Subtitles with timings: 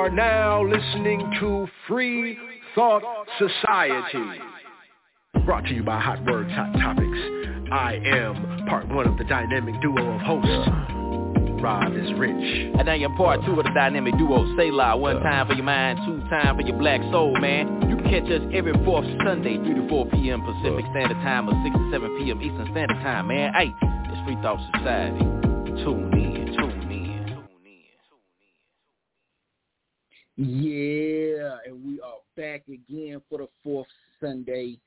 [0.00, 2.38] are now listening to Free
[2.74, 3.02] Thought
[3.38, 4.40] Society.
[5.44, 7.18] Brought to you by Hot Words, Hot Topics.
[7.70, 10.68] I am part one of the dynamic duo of hosts.
[11.60, 12.32] Rob is rich.
[12.78, 14.56] And now you're part two of the dynamic duo.
[14.56, 15.22] Say la, one uh.
[15.22, 17.90] time for your mind, two time for your black soul, man.
[17.90, 20.40] You catch us every fourth Sunday, 3 to 4 p.m.
[20.40, 20.92] Pacific uh.
[20.92, 22.40] Standard Time or 6 to 7 p.m.
[22.40, 23.52] Eastern Standard Time, man.
[23.52, 23.68] Hey,
[24.08, 25.18] it's Free Thought Society.
[25.84, 27.90] Tune in, tune in, tune in.
[30.42, 33.88] Yeah, and we are back again for the fourth
[34.20, 34.78] Sunday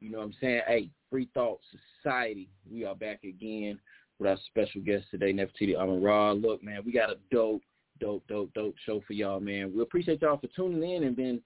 [0.00, 0.60] you know what I'm saying?
[0.66, 1.60] Hey, Free Thought
[2.02, 2.48] Society.
[2.70, 3.78] We are back again
[4.18, 6.40] with our special guest today, Nefertiti Amenra.
[6.40, 7.62] Look, man, we got a dope,
[8.00, 9.72] dope, dope, dope show for y'all, man.
[9.74, 11.40] We appreciate y'all for tuning in and being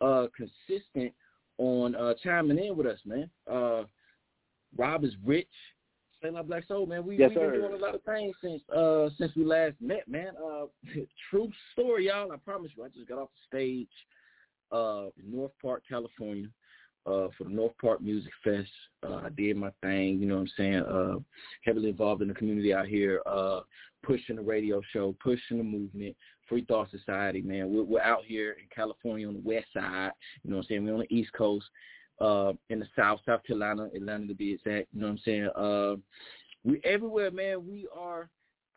[0.00, 1.12] uh, consistent
[1.58, 3.28] on uh, chiming in with us, man.
[3.50, 3.82] Uh,
[4.76, 5.48] Rob is rich.
[6.22, 7.06] Say my black soul, man.
[7.06, 10.06] We, yes, we've been doing a lot of things since uh, since we last met,
[10.06, 10.32] man.
[10.36, 10.66] Uh,
[11.30, 12.30] true story, y'all.
[12.30, 12.84] I promise you.
[12.84, 13.88] I just got off the stage
[14.72, 16.48] uh, in North Park, California
[17.06, 18.68] uh, for the North Park Music Fest.
[19.02, 21.18] Uh, I did my thing, you know what I'm saying, uh,
[21.64, 23.60] heavily involved in the community out here, uh,
[24.02, 26.14] pushing the radio show, pushing the movement,
[26.48, 27.72] Free Thought Society, man.
[27.72, 30.12] We're, we're out here in California on the west side,
[30.42, 31.66] you know what I'm saying, we're on the east coast,
[32.20, 35.48] uh, in the south, South Carolina, Atlanta to be exact, you know what I'm saying.
[35.56, 35.96] Uh,
[36.64, 37.66] we everywhere, man.
[37.66, 38.28] We are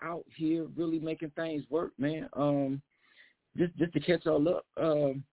[0.02, 2.30] out here really making things work, man.
[2.34, 2.82] Um,
[3.58, 5.24] just just to catch all up, um,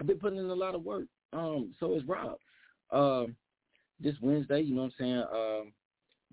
[0.00, 1.06] I've been putting in a lot of work.
[1.32, 2.38] Um, so is Rob.
[2.90, 3.36] Um,
[4.00, 5.24] this Wednesday, you know what I'm saying?
[5.32, 5.72] Um,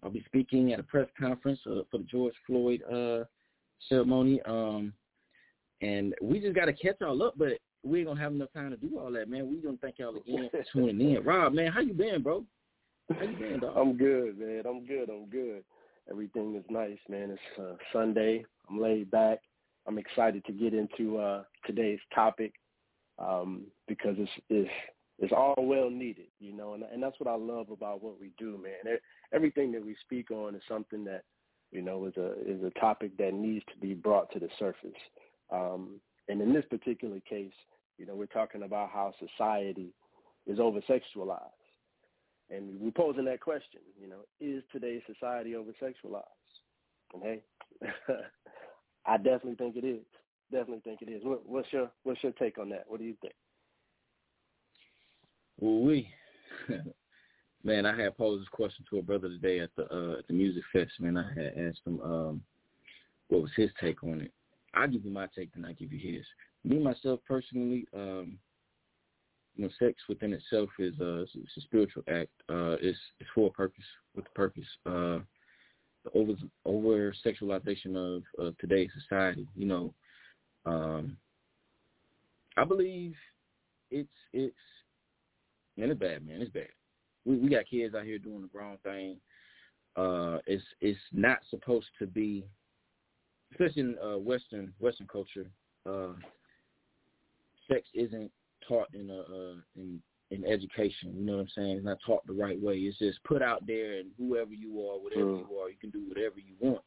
[0.04, 3.26] I'll be speaking at a press conference uh, for the George Floyd uh,
[3.90, 4.42] ceremony.
[4.46, 4.94] Um,
[5.82, 7.54] and we just got to catch y'all up, but
[7.86, 9.50] we ain't gonna have enough time to do all that, man.
[9.50, 11.24] We gonna thank y'all again for tuning in.
[11.24, 12.44] Rob, man, how you been, bro?
[13.14, 13.78] How you been, dog?
[13.78, 14.64] I'm good, man.
[14.68, 15.10] I'm good.
[15.10, 15.64] I'm good.
[16.10, 17.32] Everything is nice, man.
[17.32, 18.46] It's uh, Sunday.
[18.70, 19.40] I'm laid back.
[19.88, 22.54] I'm excited to get into uh, today's topic
[23.20, 24.70] um, because it's it's
[25.20, 28.32] it's all well needed, you know, and and that's what I love about what we
[28.38, 28.98] do, man.
[29.34, 31.24] Everything that we speak on is something that
[31.72, 35.00] you know is a is a topic that needs to be brought to the surface.
[35.52, 37.54] Um, and in this particular case,
[37.98, 39.94] you know, we're talking about how society
[40.48, 41.50] is over sexualized.
[42.50, 46.24] And we're posing that question, you know, is today's society over sexualized?
[47.14, 47.40] And hey,
[49.06, 50.06] I definitely think it is
[50.52, 51.24] definitely think it is.
[51.24, 52.86] What, what's your what's your take on that?
[52.88, 53.34] What do you think?
[55.60, 56.10] Well, we,
[57.64, 60.34] man, I had posed this question to a brother today at the uh, at the
[60.34, 60.92] music fest.
[61.00, 62.42] Man, I had asked him um,
[63.30, 64.32] what was his take on it.
[64.76, 66.26] I'll give you my take, and I give you his.
[66.64, 68.38] Me myself personally, um,
[69.56, 72.32] you know, sex within itself is uh, it's a spiritual act.
[72.50, 73.86] Uh, it's it's for a purpose,
[74.16, 74.66] with a purpose.
[74.86, 75.20] Uh,
[76.04, 76.34] the over
[76.66, 79.94] over sexualization of, of today's society, you know,
[80.66, 81.18] um,
[82.58, 83.16] I believe
[83.92, 84.56] it's it's
[85.78, 86.42] man, it's bad, man.
[86.42, 86.68] It's bad.
[87.26, 89.18] We we got kids out here doing the wrong thing.
[89.96, 92.46] Uh, it's it's not supposed to be,
[93.52, 95.46] especially in uh, Western Western culture.
[95.88, 96.14] Uh,
[97.72, 98.32] sex isn't
[98.68, 100.02] taught in a uh, in
[100.32, 101.14] in education.
[101.16, 101.78] You know what I'm saying?
[101.78, 102.76] It's not taught the right way.
[102.78, 105.50] It's just put out there, and whoever you are, whatever mm.
[105.50, 106.82] you are, you can do whatever you want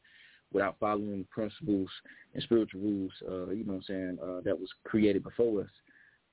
[0.51, 1.89] without following the principles
[2.33, 5.69] and spiritual rules, uh, you know what I'm saying, uh, that was created before us.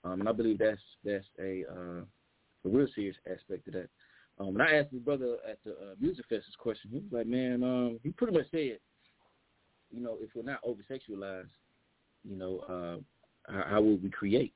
[0.05, 2.01] Um, and I believe that's that's a uh,
[2.65, 3.89] a real serious aspect of that.
[4.39, 6.91] Um, and I asked my brother at the uh, music fest this question.
[6.93, 8.79] He was like, man, um, he pretty much said,
[9.91, 11.49] you know, if we're not over sexualized,
[12.25, 14.53] you know, uh, how, how would we create?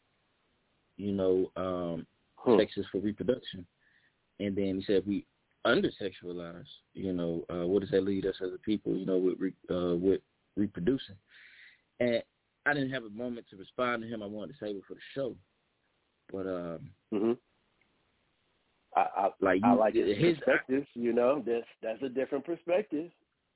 [0.97, 2.59] You know, um, hmm.
[2.59, 3.67] sex is for reproduction.
[4.39, 5.27] And then he said, if we
[5.65, 6.65] under sexualized,
[6.95, 9.53] you know, uh, what does that lead us as a people, you know, with re,
[9.71, 10.21] uh, with
[10.57, 11.17] reproducing?
[12.01, 12.23] And
[12.67, 14.23] I didn't have a moment to respond to him.
[14.23, 15.35] I wanted to save it for the show,
[16.33, 17.33] but um, mm-hmm.
[18.97, 20.85] I, I like you, I like his, his perspective.
[20.95, 23.11] You know, that's that's a different perspective,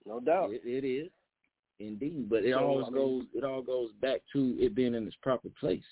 [0.06, 0.50] no doubt.
[0.52, 1.10] it, it is
[1.80, 4.94] indeed, but it so, always I mean, goes it all goes back to it being
[4.94, 5.82] in its proper place.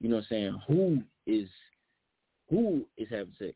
[0.00, 0.60] You know what I'm saying?
[0.68, 1.48] Who is
[2.50, 3.54] who is having sex?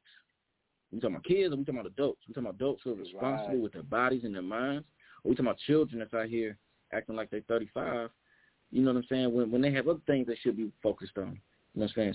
[0.90, 2.20] we talking about kids or we talking about adults?
[2.26, 3.60] We talking about adults who are responsible right.
[3.60, 4.86] with their bodies and their minds?
[5.22, 6.56] Or we talking about children that's out here
[6.92, 8.08] acting like they're 35?
[8.70, 9.34] You know what I'm saying?
[9.34, 11.38] When when they have other things they should be focused on.
[11.74, 12.14] You know what I'm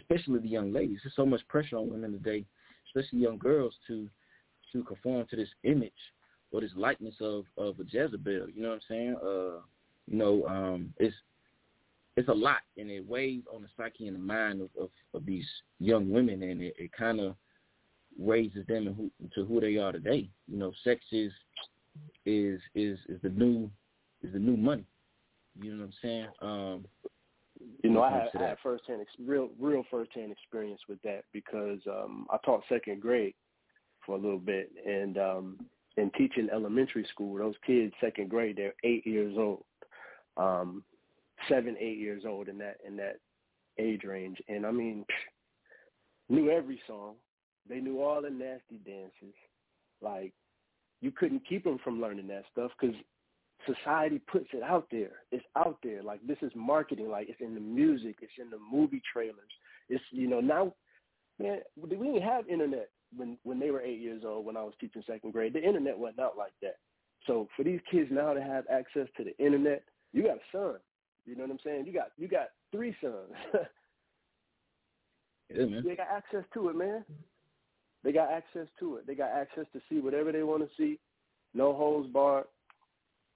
[0.00, 0.98] Especially the young ladies.
[1.02, 2.44] There's so much pressure on women today,
[2.88, 4.08] especially young girls, to
[4.72, 5.92] to conform to this image
[6.52, 8.48] or this likeness of of a Jezebel.
[8.54, 9.16] You know what I'm saying?
[9.22, 9.60] Uh,
[10.06, 11.14] you know, um, it's
[12.16, 15.26] it's a lot, and it weighs on the psyche and the mind of of, of
[15.26, 15.46] these
[15.78, 17.34] young women, and it, it kind of
[18.18, 20.28] raises them who, to who they are today.
[20.46, 21.32] You know, sex is
[22.26, 23.70] is is is the new
[24.22, 24.84] is the new money.
[25.60, 26.26] You know what I'm saying?
[26.40, 26.84] Um,
[27.82, 32.26] you know, I had, I had firsthand, real, real firsthand experience with that because um,
[32.30, 33.34] I taught second grade
[34.04, 35.58] for a little bit, and um,
[35.96, 39.64] in teaching elementary school, those kids second grade, they're eight years old,
[40.36, 40.82] um,
[41.48, 43.18] seven, eight years old in that in that
[43.78, 45.04] age range, and I mean,
[46.28, 47.14] knew every song.
[47.68, 49.36] They knew all the nasty dances.
[50.00, 50.32] Like,
[51.00, 52.96] you couldn't keep them from learning that stuff because
[53.66, 55.22] society puts it out there.
[55.30, 56.02] It's out there.
[56.02, 57.08] Like this is marketing.
[57.08, 58.16] Like it's in the music.
[58.20, 59.36] It's in the movie trailers.
[59.88, 60.74] It's you know now,
[61.38, 61.60] man.
[61.80, 62.90] We didn't have internet
[63.22, 64.44] when when they were eight years old.
[64.44, 66.76] When I was teaching second grade, the internet wasn't out like that.
[67.26, 70.76] So for these kids now to have access to the internet, you got a son.
[71.24, 71.86] You know what I'm saying?
[71.86, 73.32] You got you got three sons.
[75.54, 75.84] yeah, man.
[75.86, 77.04] They got access to it, man.
[78.02, 79.06] They got access to it.
[79.06, 80.98] They got access to see whatever they want to see.
[81.54, 82.46] No holds barred.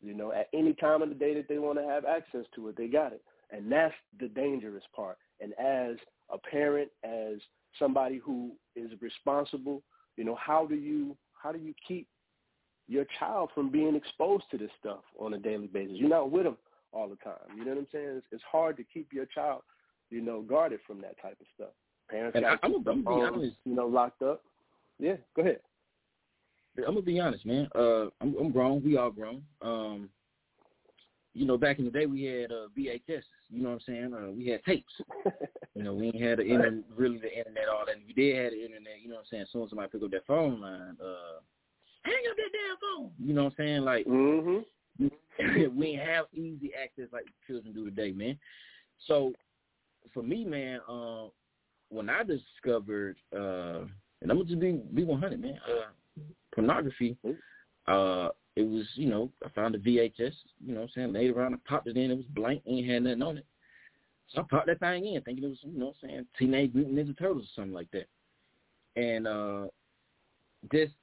[0.02, 2.68] You know, at any time of the day that they want to have access to
[2.68, 3.22] it, they got it.
[3.52, 5.16] And that's the dangerous part.
[5.40, 5.96] And as
[6.28, 7.38] a parent, as
[7.78, 9.82] somebody who is responsible,
[10.16, 12.08] you know, how do you how do you keep
[12.88, 15.96] your child from being exposed to this stuff on a daily basis?
[15.96, 16.56] You're not with them
[16.92, 17.34] all the time.
[17.56, 18.08] You know what I'm saying?
[18.16, 19.62] It's, it's hard to keep your child,
[20.10, 21.72] you know, guarded from that type of stuff.
[22.10, 23.56] Parents and got I, I'm gonna be honest.
[23.64, 24.42] you know, locked up.
[24.98, 25.60] Yeah, go ahead.
[26.78, 27.68] I'm gonna be honest, man.
[27.74, 28.82] Uh, I'm, I'm grown.
[28.84, 29.42] We all grown.
[29.62, 30.08] Um,
[31.34, 33.22] you know, back in the day, we had uh, VHS.
[33.50, 34.14] You know what I'm saying?
[34.14, 34.92] Uh, we had tapes.
[35.74, 37.96] you know, we ain't had the internet, really the internet, all that.
[37.96, 39.42] If we did have the internet, you know what I'm saying?
[39.42, 41.40] As soon as somebody pick up that phone line, uh,
[42.02, 43.10] hang up that damn phone.
[43.18, 43.82] You know what I'm saying?
[43.82, 44.58] Like, mm-hmm.
[45.78, 48.38] we ain't have easy access like children do today, man.
[49.06, 49.32] So,
[50.12, 51.26] for me, man, uh,
[51.88, 53.84] when I discovered, uh,
[54.22, 55.58] and I'm gonna just be be 100, man.
[55.68, 56.22] Uh,
[56.54, 57.16] pornography,
[57.86, 60.32] uh, it was, you know, I found a VHS,
[60.64, 62.88] you know what I'm saying, laid around, I popped it in, it was blank, ain't
[62.88, 63.46] had nothing on it.
[64.28, 66.74] So I popped that thing in, thinking it was, you know what I'm saying, Teenage
[66.74, 68.08] Mutant Ninja Turtles or something like that.
[68.96, 69.66] And uh
[70.72, 70.94] just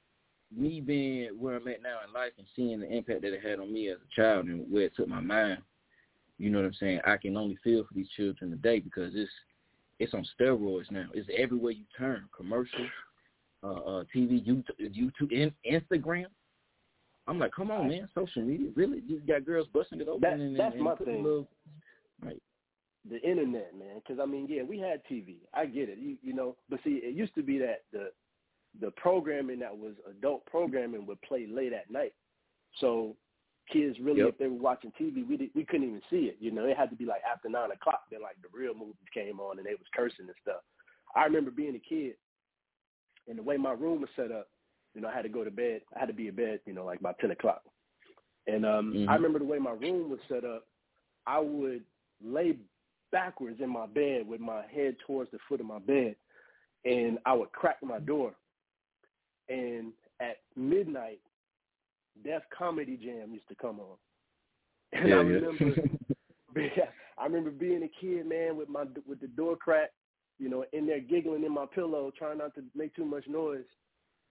[0.54, 3.60] me being where I'm at now in life and seeing the impact that it had
[3.60, 5.58] on me as a child and where it took my mind,
[6.38, 9.30] you know what I'm saying, I can only feel for these children today because it's
[10.00, 11.06] it's on steroids now.
[11.14, 12.24] It's everywhere you turn.
[12.36, 12.88] Commercials,
[13.62, 16.26] uh, uh, TV, YouTube, YouTube, Instagram.
[17.26, 19.02] I'm like, come on, man, social media, really?
[19.06, 21.24] You got girls busting it open that, and, that's and my putting thing.
[21.24, 21.48] Little,
[22.22, 22.42] right.
[23.08, 25.36] The internet, man, because I mean, yeah, we had TV.
[25.52, 28.10] I get it, you, you know, but see, it used to be that the
[28.80, 32.12] the programming that was adult programming would play late at night,
[32.80, 33.16] so
[33.70, 34.30] kids really, yep.
[34.30, 36.36] if they were watching TV, we did, we couldn't even see it.
[36.40, 38.02] You know, it had to be like after nine o'clock.
[38.10, 40.62] Then like the real movies came on and they was cursing and stuff.
[41.14, 42.14] I remember being a kid
[43.28, 44.48] and the way my room was set up,
[44.94, 45.82] you know, I had to go to bed.
[45.94, 47.62] I had to be in bed, you know, like by ten o'clock.
[48.46, 49.08] And um mm-hmm.
[49.08, 50.66] I remember the way my room was set up.
[51.26, 51.82] I would
[52.22, 52.56] lay
[53.12, 56.16] backwards in my bed with my head towards the foot of my bed,
[56.84, 58.34] and I would crack my door.
[59.48, 61.20] And at midnight,
[62.22, 63.96] Def Comedy Jam used to come on.
[64.92, 65.24] And yeah, I yeah.
[65.24, 65.82] remember,
[67.18, 69.92] I remember being a kid, man, with my with the door cracked
[70.38, 73.64] you know, in there giggling in my pillow, trying not to make too much noise,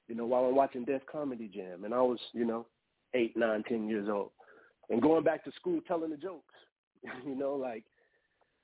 [0.08, 1.86] you know, while I'm watching Def Comedy Jam.
[1.86, 2.66] And I was, you know,
[3.14, 4.32] eight, nine, ten years old.
[4.90, 6.54] And going back to school telling the jokes.
[7.26, 7.84] you know, like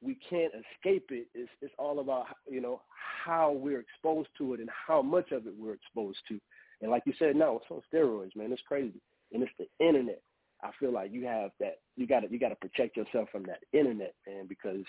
[0.01, 1.27] we can't escape it.
[1.34, 2.81] It's it's all about you know
[3.25, 6.39] how we're exposed to it and how much of it we're exposed to.
[6.81, 8.51] And like you said, no, it's on steroids, man.
[8.51, 9.01] It's crazy,
[9.34, 10.22] and it's the internet.
[10.62, 11.79] I feel like you have that.
[11.96, 14.84] You got to you got to protect yourself from that internet, man, because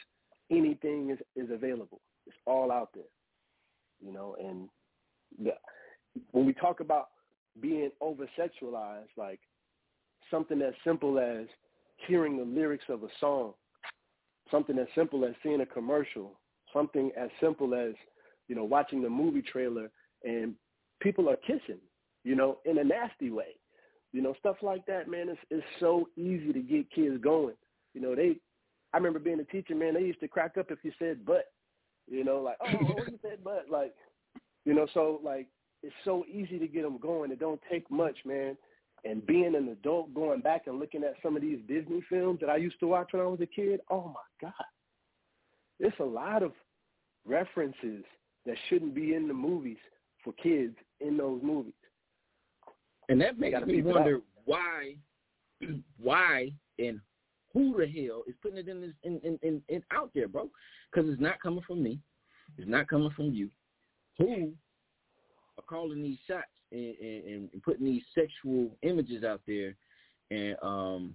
[0.51, 2.01] anything is is available.
[2.27, 3.03] It's all out there,
[4.05, 4.37] you know.
[4.39, 4.69] And
[5.43, 5.53] the,
[6.33, 7.09] when we talk about
[7.61, 9.41] being over sexualized, like
[10.31, 11.47] something as simple as
[12.07, 13.53] hearing the lyrics of a song,
[14.51, 16.39] something as simple as seeing a commercial,
[16.73, 17.95] something as simple as
[18.49, 19.91] you know watching the movie trailer
[20.25, 20.55] and
[21.01, 21.81] people are kissing,
[22.25, 23.57] you know, in a nasty way.
[24.13, 27.55] You know, stuff like that, man, it's it's so easy to get kids going.
[27.95, 28.37] You know, they
[28.93, 31.47] I remember being a teacher, man, they used to crack up if you said but.
[32.11, 33.95] You know, like, oh, what you said, but like,
[34.65, 35.47] you know, so like,
[35.83, 37.31] it's so easy to get them going.
[37.31, 38.57] It don't take much, man.
[39.05, 42.51] And being an adult, going back and looking at some of these Disney films that
[42.51, 44.53] I used to watch when I was a kid, oh my God,
[45.79, 46.53] there's a lot of
[47.25, 48.05] references
[48.45, 49.79] that shouldn't be in the movies
[50.23, 51.73] for kids in those movies.
[53.09, 54.97] And that makes me wonder why,
[55.99, 57.01] why, and
[57.53, 60.49] who the hell is putting it in this in in, in, in out there, bro?
[60.93, 61.99] Because it's not coming from me.
[62.59, 63.49] It's not coming from you.
[64.19, 64.53] Who
[65.67, 69.75] calling these shots and, and, and putting these sexual images out there
[70.31, 71.15] and um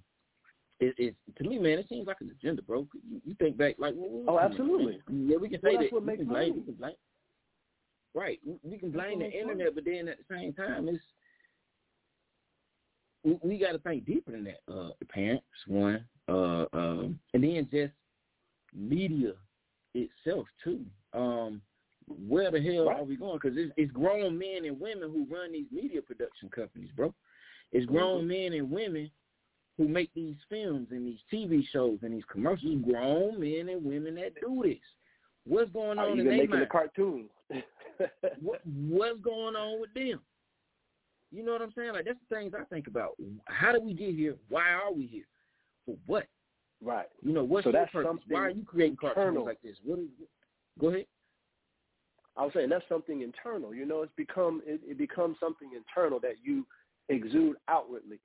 [0.79, 2.87] it, it to me, man, it seems like an agenda, bro.
[3.09, 4.99] You, you think back, like, well, oh, absolutely.
[5.09, 5.93] yeah, we can say well, that.
[5.93, 6.93] What we makes can blame, we can blame.
[8.13, 11.03] Right, we can blame the internet, but then at the same time, it's
[13.23, 14.59] we, we got to think deeper than that.
[14.69, 17.93] Uh, the parents, one, uh, um, and then just
[18.73, 19.33] media
[19.93, 20.81] itself too.
[21.13, 21.61] Um,
[22.07, 22.99] where the hell right.
[22.99, 23.39] are we going?
[23.41, 27.13] Because it's, it's grown men and women who run these media production companies, bro.
[27.71, 28.27] It's grown mm-hmm.
[28.27, 29.09] men and women
[29.77, 32.83] who make these films and these TV shows and these commercials.
[32.83, 34.77] Grown men and women that do this.
[35.45, 36.49] What's going on Are in their mind?
[36.49, 37.29] making the cartoons.
[38.41, 40.19] what what's going on with them?
[41.31, 41.93] You know what I'm saying?
[41.93, 43.11] Like that's the things I think about.
[43.45, 44.35] How did we get here?
[44.49, 45.25] Why are we here?
[45.85, 46.27] For what?
[46.81, 47.07] Right.
[47.21, 48.23] You know what's so your that's purpose?
[48.27, 49.13] Why are you creating internal.
[49.15, 49.77] cartoons like this?
[49.83, 50.07] What is?
[50.79, 51.05] Go ahead.
[52.37, 53.73] I was saying that's something internal.
[53.73, 56.65] You know, it's become it, it becomes something internal that you
[57.09, 58.19] exude outwardly.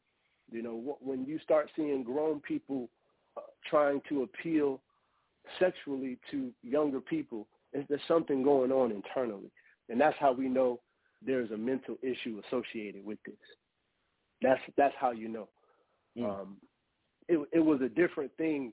[0.50, 2.88] You know, when you start seeing grown people
[3.36, 4.80] uh, trying to appeal
[5.60, 9.52] sexually to younger people, is there's something going on internally,
[9.88, 10.80] and that's how we know
[11.24, 13.36] there's a mental issue associated with this.
[14.42, 15.48] That's that's how you know.
[16.18, 16.28] Mm.
[16.28, 16.56] Um,
[17.28, 18.72] it it was a different thing,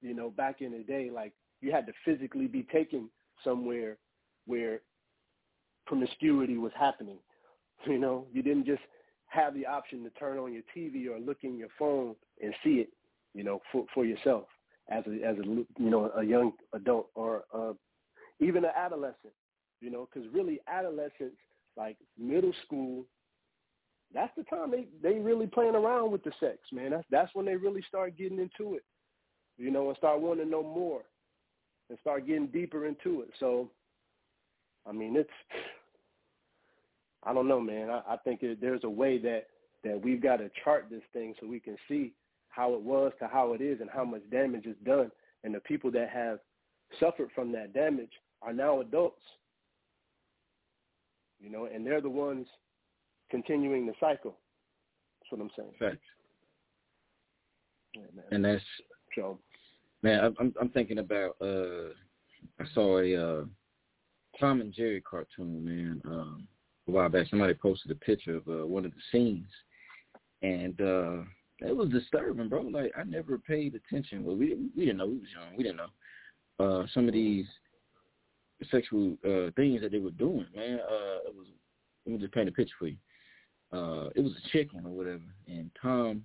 [0.00, 1.10] you know, back in the day.
[1.12, 3.10] Like you had to physically be taken
[3.44, 3.98] somewhere
[4.48, 4.80] where
[5.86, 7.18] promiscuity was happening.
[7.86, 8.82] You know, you didn't just
[9.28, 12.80] have the option to turn on your TV or look in your phone and see
[12.80, 12.88] it,
[13.34, 14.46] you know, for for yourself
[14.90, 17.72] as a as a you know a young adult or uh,
[18.40, 19.32] even an adolescent,
[19.80, 21.38] you know, because really adolescents
[21.76, 23.04] like middle school,
[24.12, 26.90] that's the time they they really playing around with the sex, man.
[26.90, 28.84] That's that's when they really start getting into it,
[29.56, 31.02] you know, and start wanting to know more
[31.90, 33.30] and start getting deeper into it.
[33.40, 33.70] So,
[34.86, 35.30] I mean, it's
[37.24, 37.90] I don't know, man.
[37.90, 39.46] I, I think it, there's a way that
[39.84, 42.12] that we've got to chart this thing so we can see
[42.48, 45.10] how it was to how it is and how much damage is done.
[45.44, 46.40] And the people that have
[46.98, 48.10] suffered from that damage
[48.42, 49.22] are now adults,
[51.38, 52.46] you know, and they're the ones
[53.30, 54.36] continuing the cycle.
[55.20, 55.72] That's what I'm saying.
[55.78, 55.98] Facts.
[57.94, 58.64] Yeah, and that's
[59.14, 59.38] so.
[60.02, 61.36] Man, I'm I'm thinking about.
[61.40, 61.90] uh
[62.60, 63.44] I saw a uh
[64.38, 66.00] Tom and Jerry cartoon, man.
[66.06, 66.48] Um,
[66.86, 69.48] a while back, somebody posted a picture of uh, one of the scenes,
[70.42, 71.22] and uh
[71.60, 72.62] it was disturbing, bro.
[72.62, 74.24] Like I never paid attention.
[74.24, 75.06] Well, we we didn't know.
[75.06, 75.56] We was young.
[75.56, 77.46] We didn't know uh some of these
[78.70, 80.80] sexual uh things that they were doing, man.
[80.80, 81.46] Uh It was.
[82.06, 82.96] Let me just paint a picture for you.
[83.72, 86.24] Uh It was a chicken or whatever, and Tom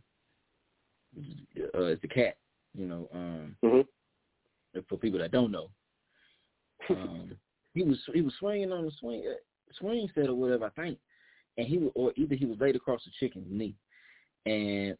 [1.17, 2.37] uh, is the cat.
[2.75, 4.79] You know, um, mm-hmm.
[4.89, 5.69] for people that don't know,
[6.89, 7.35] um,
[7.73, 9.33] he was he was swinging on the swing uh,
[9.79, 10.97] swing set or whatever I think,
[11.57, 13.75] and he was, or either he was laid across the chicken's knee,
[14.45, 14.97] and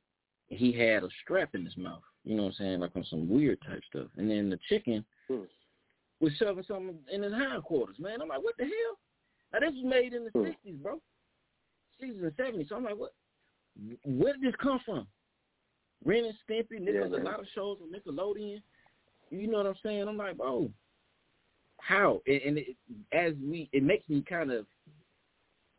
[0.48, 2.02] he had a strap in his mouth.
[2.24, 4.08] You know what I'm saying, like on some weird type stuff.
[4.18, 5.46] And then the chicken mm.
[6.20, 8.00] was shoving something in his hindquarters.
[8.00, 8.98] Man, I'm like, what the hell?
[9.52, 10.56] Now this was made in the mm.
[10.66, 11.00] '60s, bro.
[12.02, 12.70] '60s and '70s.
[12.70, 13.14] So I'm like, what?
[14.06, 15.08] Where did this come from?
[16.06, 18.62] Ren and Stimpy, Nickel, yeah, a lot of shows on Nickelodeon.
[19.30, 20.08] You know what I'm saying?
[20.08, 20.70] I'm like, bro,
[21.88, 22.22] how?
[22.28, 22.76] And, and it,
[23.12, 24.66] as we, it makes me kind of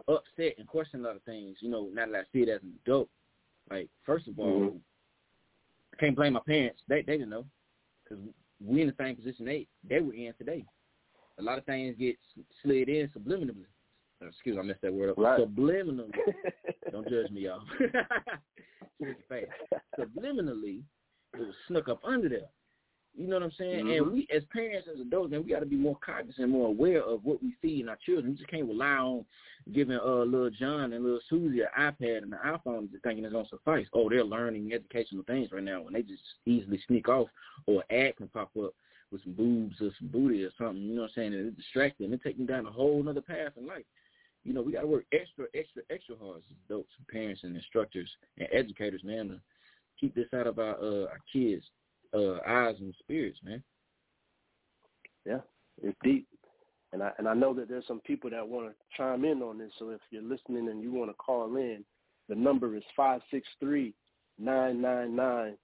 [0.08, 1.56] upset and question a lot of things.
[1.60, 3.08] You know, now that I see it as an adult.
[3.70, 4.76] Like, first of all, mm-hmm.
[5.94, 6.82] I can't blame my parents.
[6.88, 7.44] They they didn't know
[8.02, 8.22] because
[8.64, 10.64] we in the same position they they were in today.
[11.38, 12.16] A lot of things get
[12.62, 13.64] slid in subliminally.
[14.20, 15.18] Excuse me, I messed that word up.
[15.18, 15.40] Right.
[15.40, 16.10] Subliminally.
[16.92, 17.62] Don't judge me, y'all.
[19.98, 20.82] Subliminally,
[21.34, 22.48] it was snuck up under there.
[23.16, 23.86] You know what I'm saying?
[23.86, 24.04] Mm-hmm.
[24.04, 27.02] And we, as parents, as adults, man, we got to be more cognizant, more aware
[27.02, 28.30] of what we feed in our children.
[28.30, 29.24] We just can't rely on
[29.72, 33.32] giving uh little John and little Susie an iPad and an iPhone just thinking it's
[33.32, 33.86] gonna suffice.
[33.92, 37.28] Oh, they're learning educational things right now when they just easily sneak off
[37.66, 38.74] or an ad can pop up
[39.10, 40.82] with some boobs or some booty or something.
[40.82, 41.34] You know what I'm saying?
[41.34, 42.12] And it distracts them.
[42.12, 43.84] It takes them down a whole other path in life.
[44.42, 48.10] You know, we got to work extra, extra, extra hard as adults, parents, and instructors
[48.38, 49.40] and educators, man, to
[49.98, 51.64] keep this out of our uh, our kids'
[52.14, 53.62] uh, eyes and spirits, man.
[55.26, 55.40] Yeah,
[55.82, 56.26] it's deep,
[56.92, 59.58] and I and I know that there's some people that want to chime in on
[59.58, 59.72] this.
[59.78, 61.84] So if you're listening and you want to call in,
[62.28, 63.94] the number is five six three
[64.38, 65.56] nine nine nine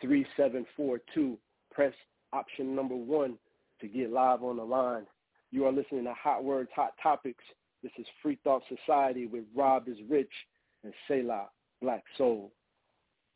[0.00, 1.38] three seven four two.
[1.72, 1.94] Press
[2.32, 3.36] option number one
[3.80, 5.06] to get live on the line.
[5.50, 7.44] You are listening to Hot Words, Hot Topics.
[7.82, 10.32] This is Free Thought Society with Rob is Rich
[10.84, 11.48] and Selah
[11.80, 12.52] Blak Sol.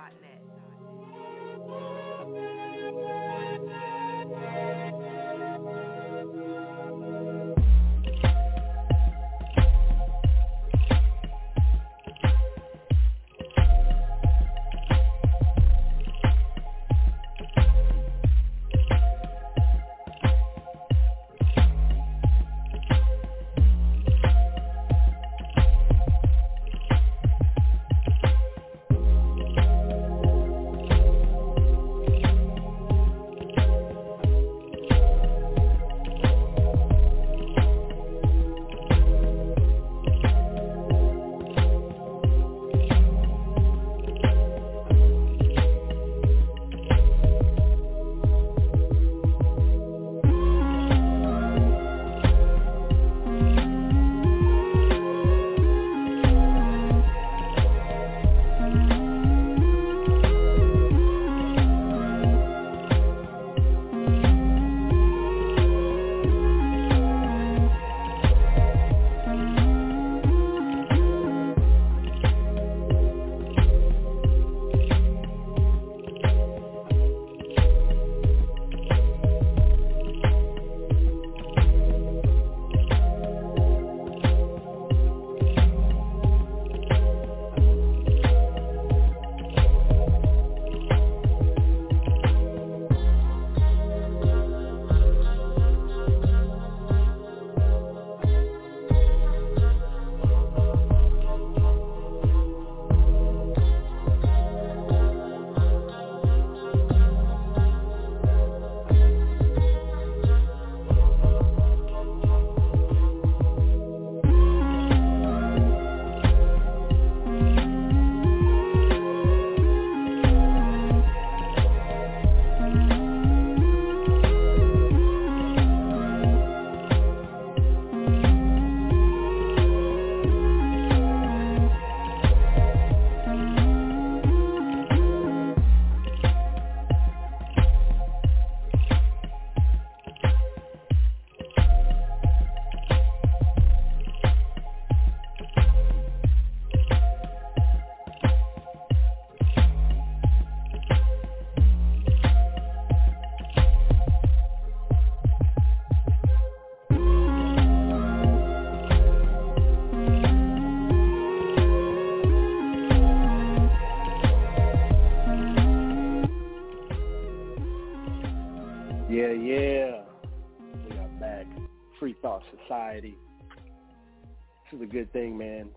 [174.81, 175.69] a good thing, man.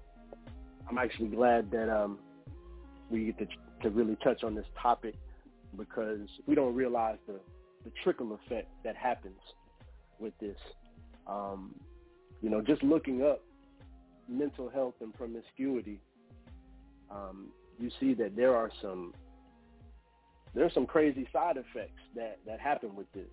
[0.89, 2.19] I'm actually glad that um,
[3.11, 3.47] we get to,
[3.83, 5.15] to really touch on this topic
[5.77, 7.41] because we don't realize the,
[7.85, 9.41] the trickle effect that happens
[10.19, 10.57] with this.
[11.27, 11.75] Um,
[12.43, 13.43] you know, just looking up
[14.29, 16.01] mental health and promiscuity,
[17.11, 19.15] um, you see that there are some
[20.55, 23.33] there are some crazy side effects that that happen with this.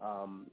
[0.00, 0.46] Um,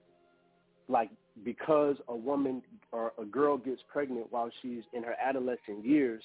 [0.88, 1.10] like
[1.44, 6.24] because a woman or a girl gets pregnant while she's in her adolescent years,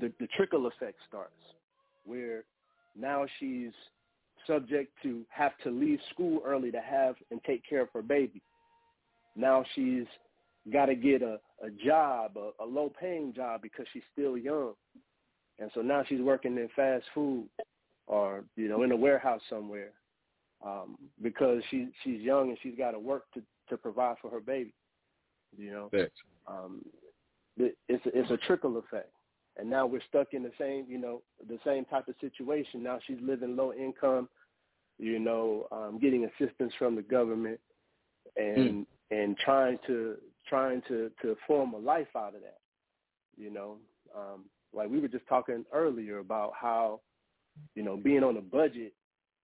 [0.00, 1.32] the, the trickle effect starts
[2.04, 2.44] where
[2.98, 3.72] now she's
[4.46, 8.42] subject to have to leave school early to have and take care of her baby.
[9.36, 10.06] Now she's
[10.72, 14.72] got to get a, a job, a, a low paying job because she's still young.
[15.58, 17.48] And so now she's working in fast food
[18.06, 19.90] or, you know, in a warehouse somewhere
[20.64, 24.40] um, because she she's young and she's got to work to to provide for her
[24.40, 24.74] baby.
[25.56, 25.88] You know,
[26.46, 26.82] um,
[27.56, 29.10] it, it's a, it's a trickle effect,
[29.56, 32.82] and now we're stuck in the same you know the same type of situation.
[32.82, 34.28] Now she's living low income,
[34.98, 37.60] you know, um, getting assistance from the government,
[38.36, 38.86] and mm.
[39.10, 40.16] and trying to
[40.48, 42.58] trying to to form a life out of that.
[43.36, 43.76] You know,
[44.16, 47.00] um, like we were just talking earlier about how,
[47.74, 48.92] you know, being on a budget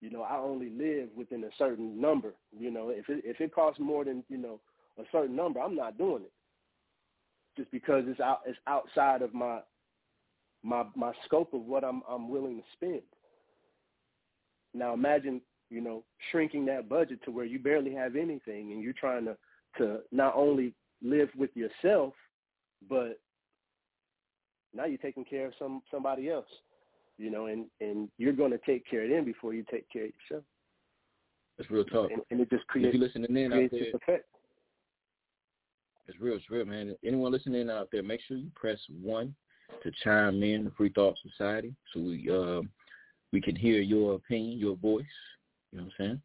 [0.00, 2.35] you know, I only live within a certain number.
[2.57, 4.61] You know, if it if it costs more than you know
[4.98, 6.33] a certain number, I'm not doing it.
[7.57, 9.61] Just because it's out it's outside of my
[10.62, 13.02] my my scope of what I'm I'm willing to spend.
[14.72, 18.92] Now imagine you know shrinking that budget to where you barely have anything, and you're
[18.92, 19.37] trying to
[19.78, 22.14] to not only live with yourself,
[22.88, 23.18] but
[24.74, 26.46] now you're taking care of some somebody else,
[27.18, 30.05] you know, and and you're going to take care of them before you take care
[30.05, 30.44] of yourself.
[31.59, 32.11] It's real talk.
[32.11, 34.29] And, and it just creates, if you listening in out there, effect.
[36.07, 36.94] It's real, it's real, man.
[37.05, 39.35] Anyone listening out there, make sure you press one
[39.83, 42.61] to chime in the Free Thought Society, so we uh,
[43.33, 45.05] we can hear your opinion, your voice.
[45.72, 46.22] You know what I'm saying?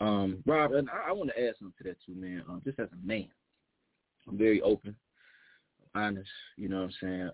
[0.00, 2.42] Um, Rob, and I, I want to add something to that too, man.
[2.48, 3.28] Um, just as a man,
[4.26, 4.96] I'm very open,
[5.94, 6.28] honest.
[6.56, 7.30] You know what I'm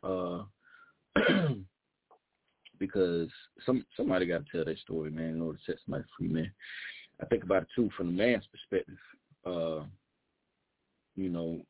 [1.26, 1.28] saying?
[1.30, 1.54] Uh,
[2.78, 3.28] because
[3.64, 6.50] some somebody got to tell that story, man, in order to set somebody free, man.
[7.20, 8.98] I think about it too from the man's perspective.
[9.44, 9.84] Uh,
[11.16, 11.60] you know,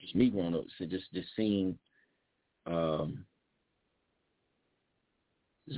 [0.00, 1.78] just me growing up, so just just seeing
[2.66, 3.24] um,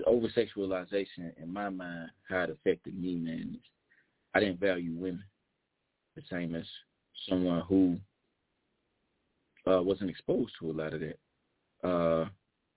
[0.06, 3.58] over sexualization in my mind, how it affected me, man.
[4.34, 5.24] I didn't value women
[6.14, 6.64] the same as
[7.28, 7.96] someone who
[9.70, 11.88] uh, wasn't exposed to a lot of that.
[11.88, 12.28] Uh,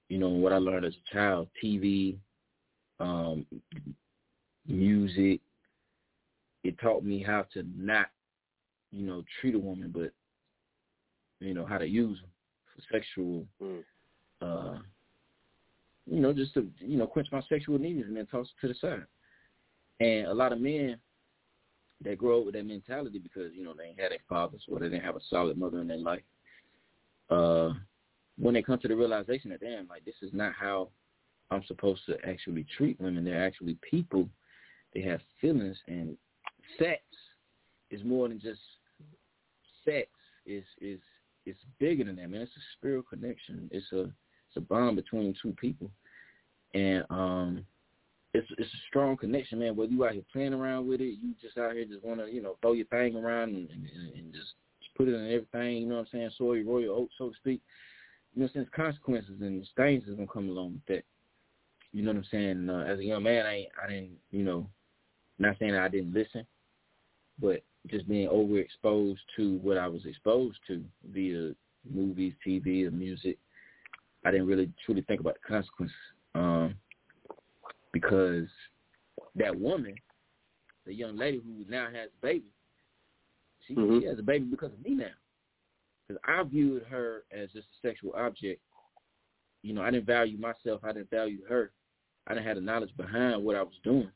[0.09, 2.17] you know, what I learned as a child, TV,
[2.99, 3.45] um,
[4.67, 5.39] music,
[6.63, 8.07] it taught me how to not,
[8.91, 10.11] you know, treat a woman, but,
[11.39, 12.29] you know, how to use them
[12.75, 13.83] for sexual, mm.
[14.41, 14.79] uh,
[16.05, 18.73] you know, just to, you know, quench my sexual needs and then toss it to
[18.73, 19.05] the side.
[19.99, 20.97] And a lot of men
[22.03, 24.79] that grow up with that mentality because, you know, they ain't had their fathers or
[24.79, 26.23] they didn't have a solid mother in their life.
[27.29, 27.73] Uh,
[28.39, 30.89] when they come to the realization that, damn, like, this is not how
[31.51, 33.25] I'm supposed to actually treat women.
[33.25, 34.29] They're actually people.
[34.93, 36.17] They have feelings, and
[36.77, 37.01] sex
[37.91, 38.61] is more than just
[39.85, 40.07] sex.
[40.45, 40.99] Is is
[41.45, 42.41] it's bigger than that, man.
[42.41, 43.69] It's a spiritual connection.
[43.71, 45.91] It's a it's a bond between two people,
[46.73, 47.65] and um,
[48.33, 49.75] it's it's a strong connection, man.
[49.75, 52.31] Whether you out here playing around with it, you just out here just want to
[52.31, 54.53] you know throw your thing around and, and, and just
[54.95, 55.83] put it in everything.
[55.83, 56.31] You know what I'm saying?
[56.37, 57.61] Soy royal oat, so to speak.
[58.35, 61.03] You know, since consequences and things is gonna come along with that.
[61.91, 62.69] You know what I'm saying?
[62.69, 64.69] Uh, as a young man, I I didn't you know,
[65.39, 66.45] not saying that I didn't listen,
[67.39, 71.53] but just being overexposed to what I was exposed to via
[71.89, 73.37] movies, TV, and music.
[74.25, 75.95] I didn't really truly think about the consequences.
[76.35, 76.75] Um,
[77.93, 78.47] because
[79.35, 79.95] that woman,
[80.85, 82.45] the young lady who now has a baby,
[83.67, 83.99] she, mm-hmm.
[83.99, 85.05] she has a baby because of me now.
[86.09, 88.61] Because I viewed her as just a sexual object.
[89.61, 90.81] You know, I didn't value myself.
[90.83, 91.71] I didn't value her.
[92.27, 94.09] I didn't have the knowledge behind what I was doing.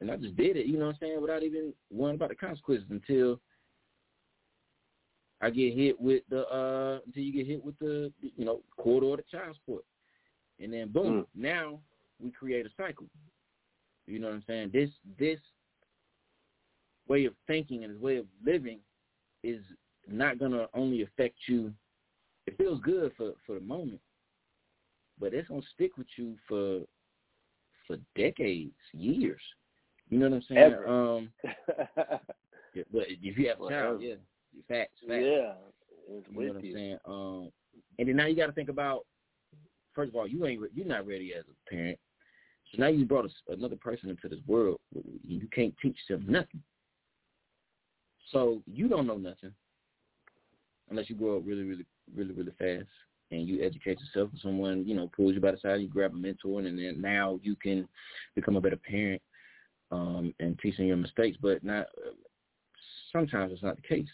[0.00, 2.34] And I just did it, you know what I'm saying, without even worrying about the
[2.34, 3.40] consequences until
[5.40, 9.04] I get hit with the uh until you get hit with the you know, court
[9.04, 9.84] order child support.
[10.60, 11.26] And then boom, mm.
[11.34, 11.78] now
[12.20, 13.06] we create a cycle.
[14.06, 14.70] You know what I'm saying?
[14.72, 15.40] This this
[17.08, 18.80] way of thinking and this way of living
[19.42, 19.62] is
[20.08, 21.72] not gonna only affect you.
[22.46, 24.00] It feels good for for the moment,
[25.18, 26.80] but it's gonna stick with you for
[27.86, 29.40] for decades, years.
[30.08, 30.60] You know what I'm saying?
[30.60, 30.88] Ever.
[30.88, 31.30] Um,
[32.74, 34.14] yeah, but if you have a child, yeah,
[34.68, 35.24] facts, facts.
[35.24, 35.54] Yeah,
[36.08, 36.70] it's you with know what you.
[36.70, 36.98] I'm saying?
[37.06, 37.52] Um,
[37.98, 39.04] and then now you got to think about.
[39.94, 41.98] First of all, you ain't you're not ready as a parent.
[42.70, 44.78] So now you brought a, another person into this world.
[45.26, 46.62] You can't teach them nothing.
[48.30, 49.52] So you don't know nothing
[50.90, 52.88] unless you grow up really, really, really, really fast
[53.30, 54.30] and you educate yourself.
[54.32, 57.00] And someone, you know, pulls you by the side, you grab a mentor, and then
[57.00, 57.88] now you can
[58.34, 59.22] become a better parent
[59.90, 61.36] um, and teaching your mistakes.
[61.40, 61.86] But not
[63.12, 64.08] sometimes it's not the case.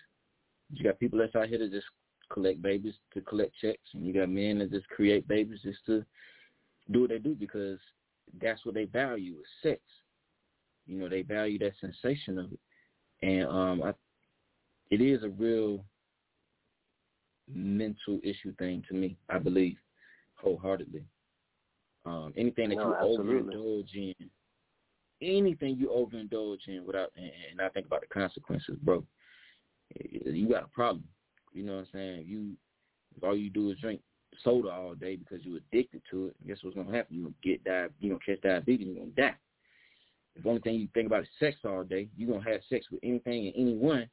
[0.72, 1.86] You got people that's out here to just
[2.30, 6.04] collect babies to collect checks, and you got men that just create babies just to
[6.90, 7.78] do what they do because
[8.40, 9.80] that's what they value is sex.
[10.86, 12.60] You know, they value that sensation of it,
[13.22, 13.92] and um, I,
[14.90, 15.84] it is a real
[17.54, 19.16] mental issue thing to me.
[19.28, 19.76] I believe
[20.34, 21.04] wholeheartedly.
[22.04, 23.54] Um, anything that no, you absolutely.
[23.54, 24.30] overindulge in,
[25.20, 29.04] anything you overindulge in without, and, and I think about the consequences, bro.
[30.24, 31.04] You got a problem.
[31.52, 32.24] You know what I'm saying?
[32.26, 32.52] You,
[33.16, 34.00] if all you do is drink
[34.42, 37.16] soda all day because you're addicted to it, guess what's gonna happen?
[37.16, 39.36] You're gonna get di- you gonna catch diabetes, you're gonna die.
[40.34, 42.86] If the only thing you think about is sex all day, you're gonna have sex
[42.90, 44.08] with anything and anyone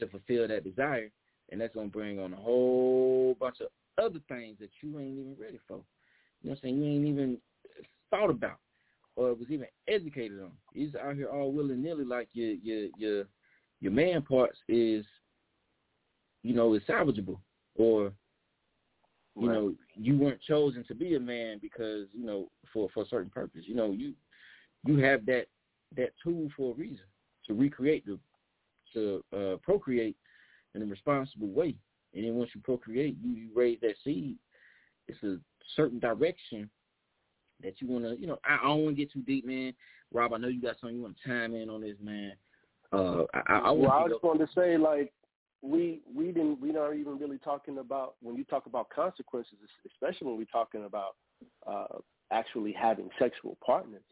[0.00, 1.10] to fulfill that desire,
[1.50, 3.68] and that's gonna bring on a whole bunch of
[4.02, 5.78] other things that you ain't even ready for.
[6.42, 6.82] You know what I'm saying?
[6.82, 7.38] You ain't even
[8.10, 8.58] thought about
[9.16, 10.52] or was even educated on.
[10.72, 13.24] You're just out here all willy nilly like your your your
[13.80, 15.04] your man parts is
[16.42, 17.38] you know, is salvageable
[17.74, 18.12] or
[19.36, 19.54] you Right.
[19.54, 23.30] know, you weren't chosen to be a man because, you know, for for a certain
[23.30, 23.62] purpose.
[23.66, 24.14] You know, you
[24.86, 25.46] you have that
[25.96, 27.04] that tool for a reason
[27.46, 28.18] to recreate the
[28.92, 30.16] to uh procreate
[30.74, 31.76] in a responsible way
[32.14, 34.36] and then once you procreate, you, you raise that seed.
[35.08, 35.36] It's a
[35.76, 36.70] certain direction
[37.62, 38.38] that you want to, you know.
[38.44, 39.74] I, I don't want to get too deep, man.
[40.12, 42.32] Rob, I know you got something you want to chime in on this, man.
[42.92, 45.12] Uh, I, I, well, I just wanted to say, like,
[45.62, 49.54] we we didn't we're not even really talking about when you talk about consequences,
[49.86, 51.16] especially when we're talking about
[51.66, 51.98] uh,
[52.30, 54.02] actually having sexual partners.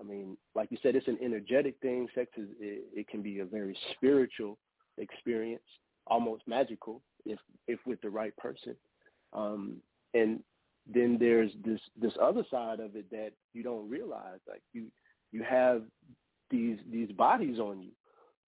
[0.00, 2.08] I mean, like you said, it's an energetic thing.
[2.14, 4.58] Sex is it, it can be a very spiritual
[4.96, 5.62] experience,
[6.08, 8.74] almost magical if if with the right person.
[9.32, 9.76] Um,
[10.14, 10.40] and
[10.92, 14.40] then there's this this other side of it that you don't realize.
[14.48, 14.86] Like you
[15.32, 15.82] you have
[16.50, 17.90] these these bodies on you.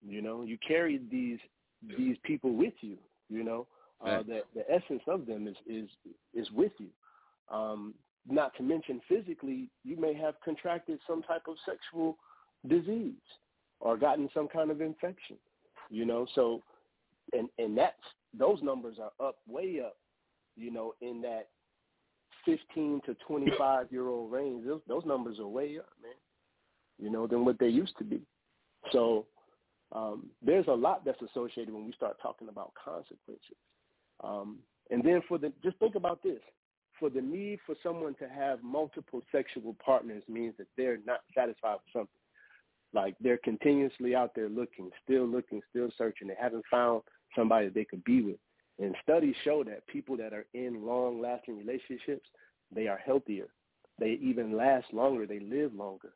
[0.07, 1.39] You know, you carry these
[1.97, 2.97] these people with you.
[3.29, 3.67] You know,
[4.05, 5.89] uh, the the essence of them is is
[6.33, 6.89] is with you.
[7.51, 7.93] Um,
[8.27, 12.17] not to mention physically, you may have contracted some type of sexual
[12.67, 13.13] disease
[13.79, 15.37] or gotten some kind of infection.
[15.89, 16.61] You know, so
[17.33, 17.95] and and that's
[18.37, 19.97] those numbers are up way up.
[20.55, 21.47] You know, in that
[22.45, 26.11] 15 to 25 year old range, those, those numbers are way up, man.
[26.99, 28.21] You know, than what they used to be.
[28.91, 29.25] So
[29.91, 33.57] um, there's a lot that's associated when we start talking about consequences.
[34.23, 36.39] Um, and then for the just think about this:
[36.99, 41.73] for the need for someone to have multiple sexual partners means that they're not satisfied
[41.73, 42.07] with something.
[42.93, 46.27] Like they're continuously out there looking, still looking, still searching.
[46.27, 47.03] They haven't found
[47.35, 48.37] somebody they could be with.
[48.79, 52.27] And studies show that people that are in long-lasting relationships,
[52.73, 53.47] they are healthier.
[53.99, 55.27] They even last longer.
[55.27, 56.13] They live longer.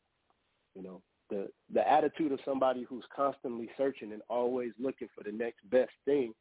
[0.75, 5.31] You know, the the attitude of somebody who's constantly searching and always looking for the
[5.31, 6.33] next best thing,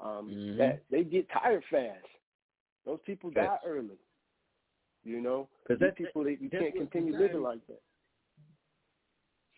[0.00, 0.58] um, mm-hmm.
[0.58, 2.06] that they get tired fast.
[2.84, 3.98] Those people die early.
[5.04, 7.80] You know, because people they, you can't continue society, living like that.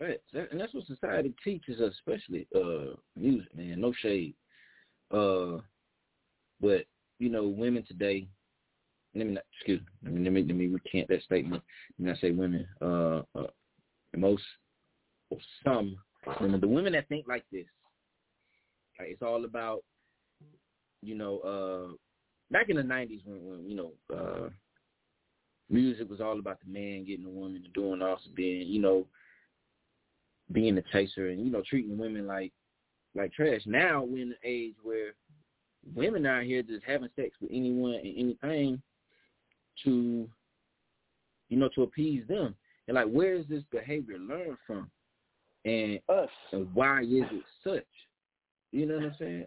[0.01, 3.81] Right, and that's what society teaches us, especially uh music, man.
[3.81, 4.35] No shade,
[5.11, 5.59] uh,
[6.61, 6.85] but
[7.19, 8.27] you know, women today.
[9.15, 10.23] Let me not, excuse me.
[10.23, 11.63] Let me let me recant that statement.
[11.97, 13.47] When I say women, uh, uh
[14.17, 14.43] most
[15.31, 15.97] or some
[16.41, 17.67] women, the women that think like this,
[18.99, 19.83] like it's all about,
[21.03, 21.93] you know, uh,
[22.51, 24.49] back in the '90s when, when you know, uh,
[25.71, 29.07] music was all about the man getting the woman and doing also being, you know,
[30.53, 32.53] being the chaser and you know treating women like
[33.15, 33.63] like trash.
[33.67, 35.13] Now we're in an age where
[35.95, 38.83] women out here just having sex with anyone and anything
[39.85, 40.29] to,
[41.49, 42.55] you know, to appease them.
[42.87, 44.91] And like, where is this behavior learned from?
[45.65, 46.29] And, Us.
[46.53, 47.85] and why is it such?
[48.73, 49.47] You know what I'm saying?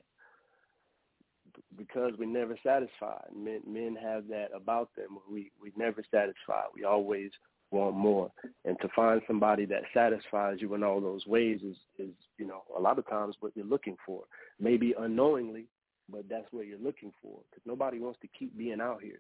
[1.78, 3.26] Because we're never satisfied.
[3.36, 5.17] Men men have that about them.
[5.30, 6.65] We we never satisfied.
[6.74, 7.32] We always
[7.72, 8.32] want more.
[8.66, 12.64] And to find somebody that satisfies you in all those ways is is you know
[12.78, 14.24] a lot of times what you're looking for.
[14.60, 15.66] Maybe unknowingly,
[16.10, 17.40] but that's what you're looking for.
[17.50, 19.20] Because nobody wants to keep being out here.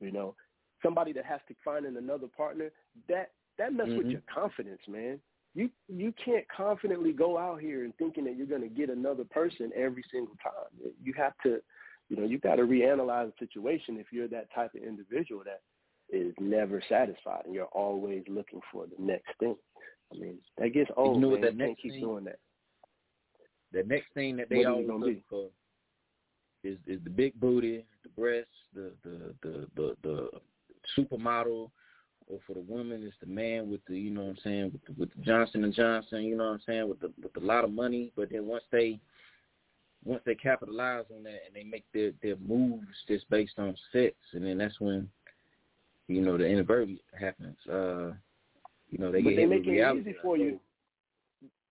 [0.00, 0.34] You know,
[0.82, 2.70] somebody that has to find in another partner
[3.08, 3.98] that that messes mm-hmm.
[3.98, 5.20] with your confidence, man.
[5.54, 9.24] You you can't confidently go out here and thinking that you're going to get another
[9.24, 10.92] person every single time.
[11.02, 11.60] You have to,
[12.08, 15.60] you know, you got to reanalyze the situation if you're that type of individual that
[16.12, 19.56] is never satisfied and you're always looking for the next thing.
[20.12, 21.16] I mean, that gets old.
[21.16, 21.40] You know man.
[21.40, 22.38] That you can't keep thing, doing that.
[23.72, 25.24] The next thing that they always look be?
[25.28, 25.48] for
[26.64, 30.28] is is the big booty, the breasts, the the the the, the
[30.96, 31.70] supermodel,
[32.26, 34.84] or for the woman, it's the man with the, you know what I'm saying, with
[34.84, 37.44] the, with the Johnson and Johnson, you know what I'm saying, with the with a
[37.44, 38.12] lot of money.
[38.16, 39.00] But then once they
[40.04, 44.14] once they capitalize on that and they make their their moves just based on sex,
[44.32, 45.08] and then that's when
[46.14, 47.56] you know the inversion happens.
[47.68, 48.12] Uh,
[48.90, 50.60] you know they but get they make it easy for you.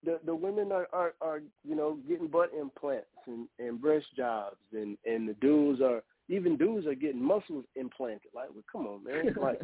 [0.04, 4.58] The the women are, are are you know getting butt implants and and breast jobs
[4.73, 8.32] and and the dudes are even dudes are getting muscles implanted.
[8.34, 9.36] Like, well, come on, man.
[9.41, 9.62] Like,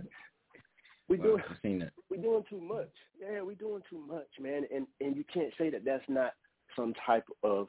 [1.09, 1.41] we doing
[2.09, 2.91] we doing too much.
[3.19, 4.63] Yeah, we doing too much, man.
[4.73, 6.33] And and you can't say that that's not
[6.75, 7.67] some type of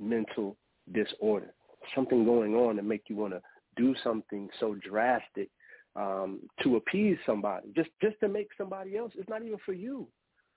[0.00, 0.56] mental
[0.92, 1.52] disorder.
[1.94, 3.42] Something going on to make you want to
[3.76, 5.48] do something so drastic
[5.96, 9.12] um, to appease somebody, just just to make somebody else.
[9.16, 10.06] It's not even for you.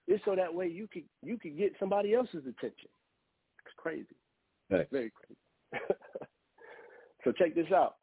[0.07, 2.89] It's so that way you could you could get somebody else's attention.
[3.65, 4.15] It's crazy.
[4.91, 5.83] Very crazy.
[7.23, 7.95] so check this out.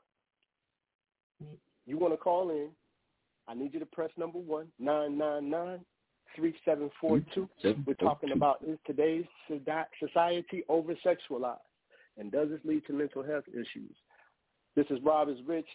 [1.86, 2.70] You want to call in
[3.50, 5.80] I need you to press number one, nine nine nine
[6.36, 7.48] three seven four two.
[7.84, 9.24] We're talking about is today's
[9.98, 11.58] society over sexualized,
[12.16, 13.96] and does this lead to mental health issues?
[14.76, 15.66] This is Rob is Rich,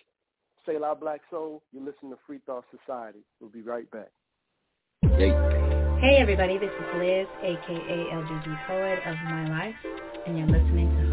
[0.66, 1.62] Selah Blak Sol.
[1.72, 3.20] You listen to Free Thought Society.
[3.40, 4.10] We'll be right back.
[5.02, 9.76] Hey everybody, this is Liz, aka LGB Poet of My Life,
[10.26, 11.05] and you're listening to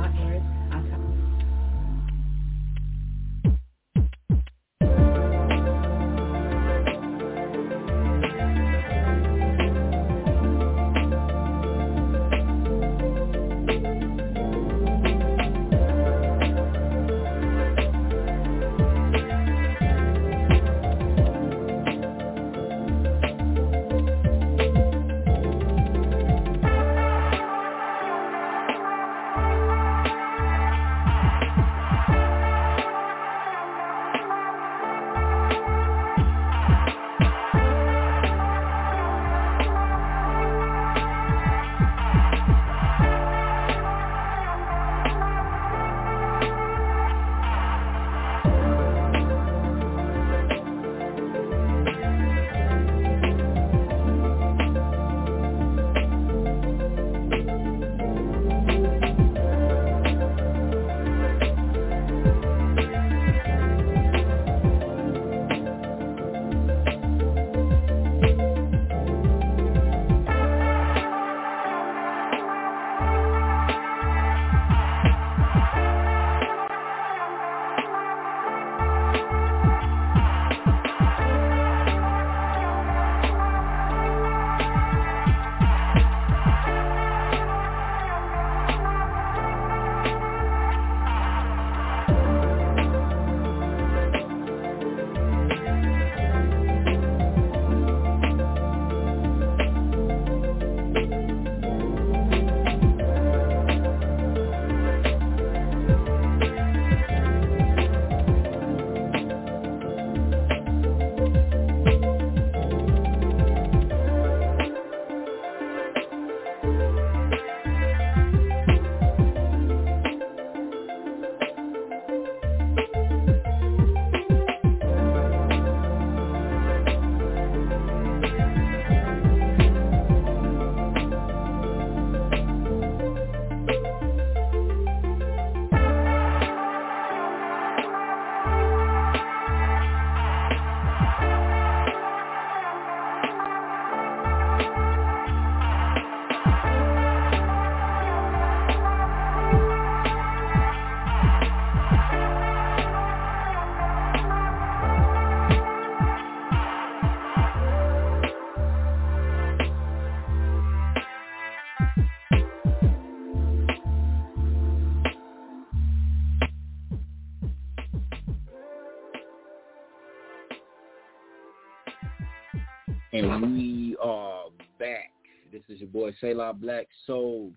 [176.22, 177.50] Selah Blak Sol,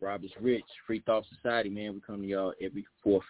[0.00, 1.94] Roberts Rich, Free Thought Society, man.
[1.94, 3.24] We come to y'all every fourth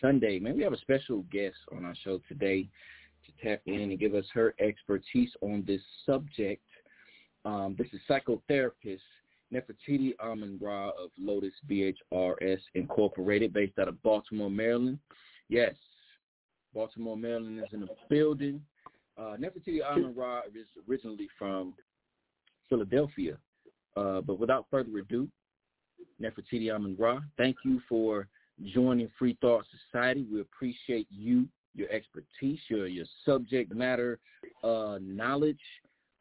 [0.00, 0.40] Sunday.
[0.40, 2.68] Man, we have a special guest on our show today
[3.24, 6.64] to tap in and give us her expertise on this subject.
[7.44, 8.98] Um, this is psychotherapist
[9.54, 14.98] Nefertiti Amenra of Lotus BHRS Incorporated, based out of Baltimore, Maryland.
[15.48, 15.74] Yes,
[16.74, 18.60] Baltimore, Maryland is in the building.
[19.16, 21.74] Uh, Nefertiti Amenra is originally from
[22.68, 23.38] Philadelphia.
[23.96, 25.28] Uh, but without further ado,
[26.20, 28.28] Nefertiti Amenra, thank you for
[28.74, 30.26] joining Free Thought Society.
[30.30, 34.18] We appreciate you, your expertise, your your subject matter
[34.62, 35.60] uh, knowledge,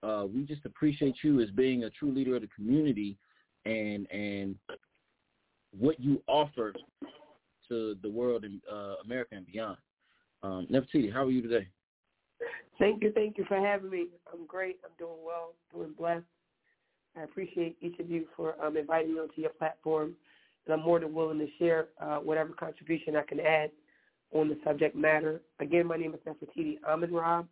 [0.06, 3.18] uh, we just appreciate you as being a true leader of the community
[3.66, 4.56] and and
[5.78, 6.74] what you offer
[7.68, 9.78] to the world and uh, America and beyond.
[10.44, 11.68] Um, Nefertiti, how are you today?
[12.78, 14.08] Thank you, thank you for having me.
[14.32, 14.78] I'm great.
[14.86, 16.26] I'm doing well, doing blessed.
[17.18, 20.16] I appreciate each of you for um, inviting me onto your platform,
[20.66, 23.72] and I'm more than willing to share uh, whatever contribution I can add
[24.34, 25.42] on the subject matter.
[25.60, 27.46] Again, my name is Nefertiti Amenra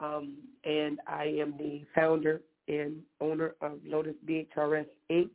[0.00, 5.30] um, and I am the founder and owner of Lotus BHRS Inc.,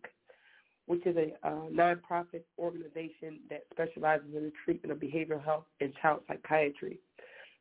[0.87, 5.93] which is a uh, nonprofit organization that specializes in the treatment of behavioral health and
[6.01, 6.99] child psychiatry.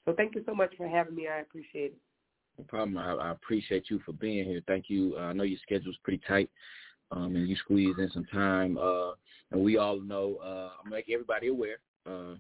[0.05, 1.29] So thank you so much for having me.
[1.29, 1.99] I appreciate it.
[2.59, 2.99] No problem.
[2.99, 4.63] I, I appreciate you for being here.
[4.67, 5.15] Thank you.
[5.19, 6.51] Uh, I know your schedule is pretty tight,
[7.11, 8.79] um, and you squeezed in some time.
[8.79, 9.13] Uh,
[9.51, 11.79] and we all know, uh, I'm make everybody aware.
[12.07, 12.35] Uh,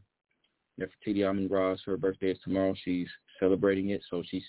[0.80, 2.74] Nefertiti Amen Ross, her birthday is tomorrow.
[2.84, 3.08] She's
[3.38, 4.42] celebrating it, so she's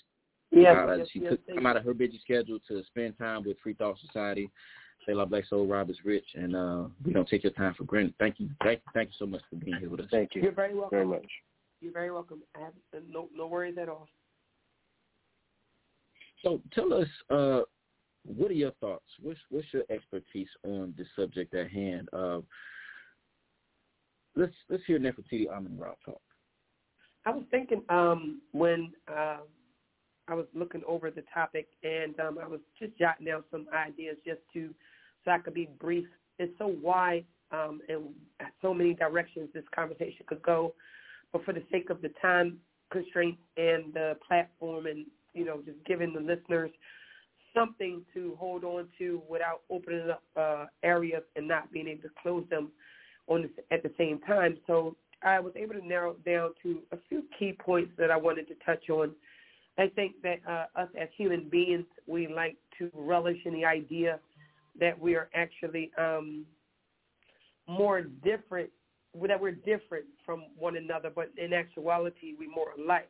[0.50, 3.56] yeah, yes, she yes, took come out of her busy schedule to spend time with
[3.62, 4.50] Free Thought Society.
[5.04, 8.14] Selah Blak Sol Rob is Rich, and uh, we don't take your time for granted.
[8.18, 10.06] Thank you, thank you, thank you so much for being here with us.
[10.10, 10.42] Thank you.
[10.42, 10.90] You're very welcome.
[10.90, 11.26] Very much.
[11.80, 12.42] You're very welcome.
[12.56, 14.08] I have uh, no no worries at all.
[16.46, 17.62] So tell us, uh,
[18.24, 19.04] what are your thoughts?
[19.20, 22.08] What's what's your expertise on the subject at hand?
[22.12, 22.38] Uh,
[24.36, 26.20] let's let's hear Nefertiti Amenra talk.
[27.24, 29.38] I was thinking um, when uh,
[30.28, 34.16] I was looking over the topic and um, I was just jotting down some ideas
[34.24, 34.72] just to
[35.24, 36.06] so I could be brief.
[36.38, 38.04] It's so wide um, and
[38.62, 40.74] so many directions this conversation could go,
[41.32, 42.58] but for the sake of the time
[42.92, 45.06] constraints and the platform and
[45.36, 46.70] you know just giving the listeners
[47.54, 52.10] something to hold on to without opening up uh, areas and not being able to
[52.22, 52.70] close them
[53.28, 54.58] on the, at the same time.
[54.66, 58.46] So I was able to narrow down to a few key points that I wanted
[58.48, 59.12] to touch on.
[59.78, 64.20] I think that uh, us as human beings, we like to relish in the idea
[64.78, 66.44] that we are actually um,
[67.66, 68.70] more different,
[69.26, 73.08] that we're different from one another, but in actuality, we're more alike.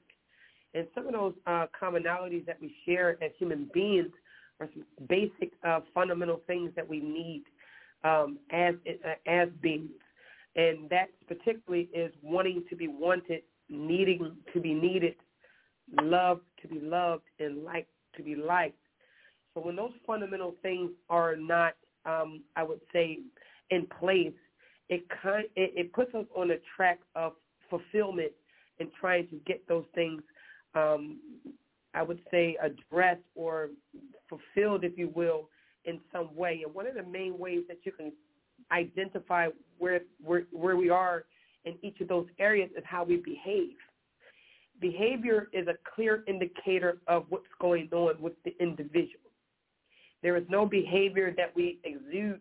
[0.77, 4.11] And some of those uh, commonalities that we share as human beings
[4.61, 7.45] are some basic uh, fundamental things that we need
[8.05, 9.91] um, as uh, as beings
[10.57, 15.14] and that particularly is wanting to be wanted, needing to be needed,
[16.03, 18.79] love to be loved, and liked to be liked.
[19.55, 21.74] So when those fundamental things are not,
[22.07, 23.18] um, I would say,
[23.70, 24.33] in place,
[24.89, 27.33] it kind it, it puts us on a track of
[27.68, 28.33] fulfillment
[28.81, 30.22] and trying to get those things,
[30.77, 31.18] um,
[31.95, 33.70] I would say, addressed or
[34.29, 35.49] fulfilled, if you will,
[35.85, 36.62] in some way.
[36.64, 38.12] And one of the main ways that you can
[38.70, 39.49] identify
[39.79, 41.24] where, where, where we are
[41.64, 43.77] in each of those areas is how we behave.
[44.81, 49.31] Behavior is a clear indicator of what's going on with the individual.
[50.22, 52.41] There is no behavior that we exude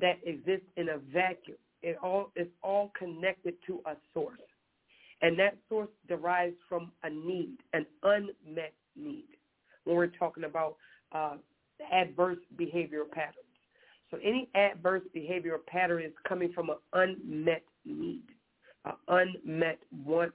[0.00, 1.58] that exists in a vacuum.
[1.82, 4.40] It all is all connected to a source.
[5.22, 9.24] And that source derives from a need, an unmet need,
[9.84, 10.76] when we're talking about
[11.12, 11.36] uh,
[11.92, 13.46] adverse behavioral patterns.
[14.10, 18.22] So any adverse behavioral pattern is coming from an unmet need,
[18.84, 20.32] an unmet want,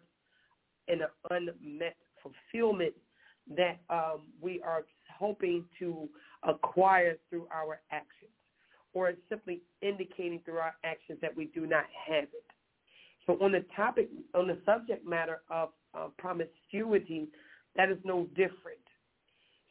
[0.87, 2.93] and an unmet fulfillment
[3.55, 4.83] that um, we are
[5.17, 6.09] hoping to
[6.43, 8.31] acquire through our actions,
[8.93, 12.45] or simply indicating through our actions that we do not have it.
[13.25, 17.27] So on the topic, on the subject matter of uh, promiscuity,
[17.75, 18.79] that is no different.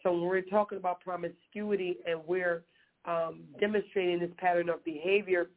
[0.03, 2.65] So when we're talking about promiscuity and we're
[3.05, 5.51] um, demonstrating this pattern of behavior,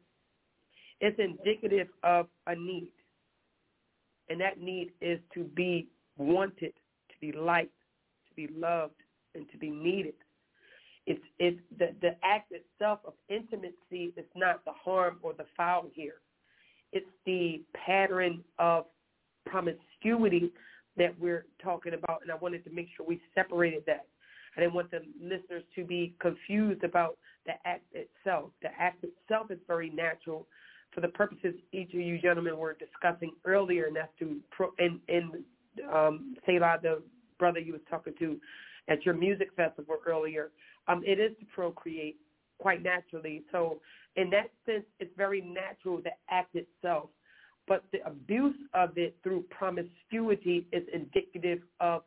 [1.00, 2.92] it's indicative of a need.
[4.28, 6.72] And that need is to be wanted,
[7.08, 7.72] to be liked,
[8.28, 8.94] to be loved,
[9.34, 10.14] and to be needed.
[11.06, 15.86] It's, it's the, the act itself of intimacy is not the harm or the foul
[15.92, 16.14] here.
[16.94, 18.86] It's the pattern of
[19.44, 20.50] promiscuity
[20.96, 24.06] that we're talking about, and I wanted to make sure we separated that.
[24.56, 28.50] I didn't want the listeners to be confused about the act itself.
[28.62, 30.46] The act itself is very natural
[30.94, 34.38] for the purposes each of you gentlemen were discussing earlier, and that's to
[34.78, 35.32] and, and
[35.92, 37.02] um, Selah, the
[37.38, 38.40] brother you was talking to
[38.88, 40.52] at your music festival earlier,
[40.86, 42.16] um, it is to procreate
[42.58, 43.42] quite naturally.
[43.52, 43.80] So
[44.16, 47.10] in that sense, it's very natural, the act itself.
[47.66, 52.02] But the abuse of it through promiscuity is indicative of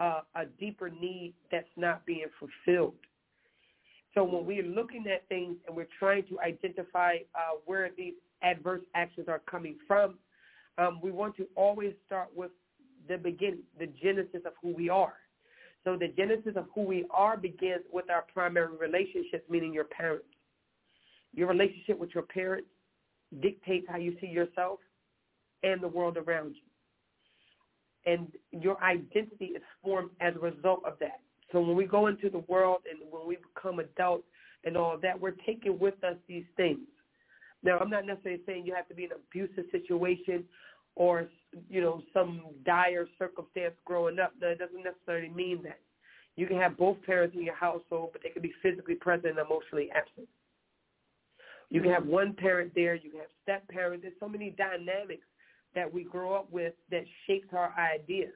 [0.00, 2.94] uh, a deeper need that's not being fulfilled.
[4.14, 8.82] So when we're looking at things and we're trying to identify uh, where these adverse
[8.94, 10.18] actions are coming from,
[10.78, 12.50] um, we want to always start with
[13.08, 15.14] the beginning, the genesis of who we are.
[15.84, 20.26] So the genesis of who we are begins with our primary relationships, meaning your parents.
[21.34, 22.68] Your relationship with your parents
[23.40, 24.78] dictates how you see yourself
[25.62, 28.12] and the world around you.
[28.12, 31.20] And your identity is formed as a result of that.
[31.52, 34.24] So when we go into the world and when we become adults
[34.64, 36.80] and all that, we're taking with us these things.
[37.62, 40.44] Now, I'm not necessarily saying you have to be in an abusive situation
[40.96, 41.28] or,
[41.68, 44.32] you know, some dire circumstance growing up.
[44.40, 45.80] that doesn't necessarily mean that.
[46.36, 49.38] You can have both parents in your household, but they can be physically present and
[49.38, 50.28] emotionally absent.
[51.68, 52.94] You can have one parent there.
[52.94, 54.02] You can have step parents.
[54.02, 55.24] There's so many dynamics
[55.74, 58.32] that we grow up with that shapes our ideas.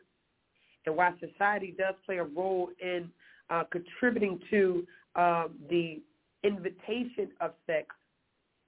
[0.87, 3.11] And while society does play a role in
[3.51, 6.01] uh, contributing to uh, the
[6.45, 7.89] invitation of sex,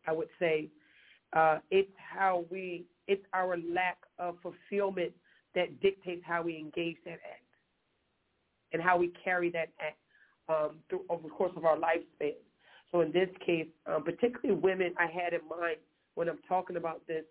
[0.07, 0.69] I would say
[1.33, 5.13] uh, it's how we, it's our lack of fulfillment
[5.55, 7.45] that dictates how we engage that act
[8.73, 9.99] and how we carry that act
[10.49, 12.35] um, through over the course of our lifespan.
[12.91, 15.77] So in this case, um, particularly women, I had in mind
[16.15, 17.25] when I'm talking about this,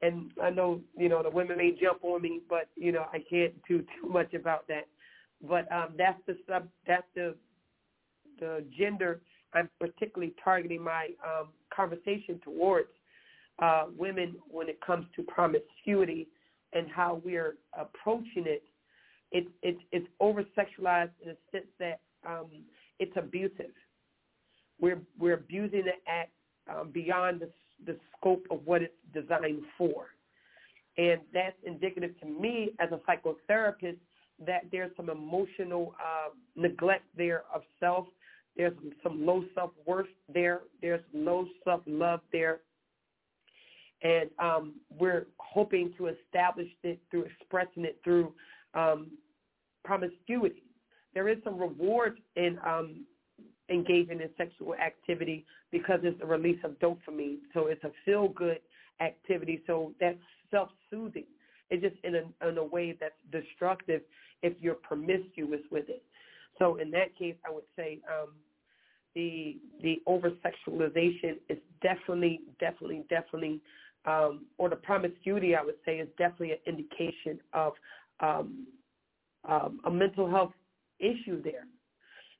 [0.00, 3.18] and I know you know the women may jump on me, but you know I
[3.28, 4.86] can't do too much about that.
[5.48, 7.34] But um, that's the sub, that's the
[8.38, 9.20] the gender
[9.54, 12.88] I'm particularly targeting my um, conversation towards
[13.58, 16.28] uh, women when it comes to promiscuity
[16.72, 18.62] and how we're approaching it.
[19.30, 22.48] It's it's it's over sexualized in a sense that um,
[22.98, 23.72] it's abusive.
[24.80, 26.32] We're we're abusing the act
[26.68, 27.50] um, beyond the
[27.84, 30.06] the scope of what it's designed for,
[30.98, 33.98] and that's indicative to me as a psychotherapist
[34.46, 38.06] that there's some emotional uh, neglect there of self
[38.56, 40.62] there's some low self-worth there.
[40.80, 42.60] There's low self-love there.
[44.02, 48.32] And um, we're hoping to establish it through expressing it through
[48.74, 49.12] um,
[49.84, 50.64] promiscuity.
[51.14, 53.04] There is some reward in um,
[53.70, 57.38] engaging in sexual activity because it's a release of dopamine.
[57.54, 58.60] So it's a feel-good
[59.00, 59.62] activity.
[59.66, 60.18] So that's
[60.50, 61.24] self-soothing.
[61.70, 64.02] It's just in a, in a way that's destructive
[64.42, 66.02] if you're promiscuous with it.
[66.58, 68.30] So in that case, I would say um,
[69.14, 73.60] the the over sexualization is definitely, definitely, definitely,
[74.04, 77.72] um, or the promiscuity, I would say, is definitely an indication of
[78.20, 78.66] um,
[79.48, 80.52] um, a mental health
[80.98, 81.66] issue there.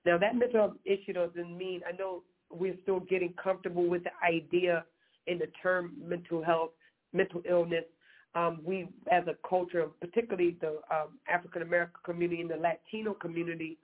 [0.04, 4.10] Now, that mental health issue doesn't mean, I know we're still getting comfortable with the
[4.24, 4.84] idea
[5.26, 6.70] in the term mental health,
[7.12, 7.84] mental illness.
[8.34, 13.78] Um, we, as a culture, particularly the um, African American community and the Latino community,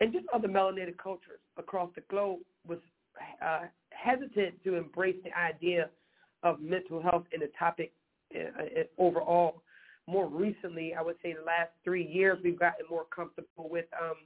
[0.00, 2.78] and just other melanated cultures across the globe was
[3.44, 5.88] uh, hesitant to embrace the idea
[6.44, 7.92] of mental health in the topic
[8.36, 9.62] uh, uh, overall.
[10.06, 14.16] More recently, I would say the last three years, we've gotten more comfortable with um,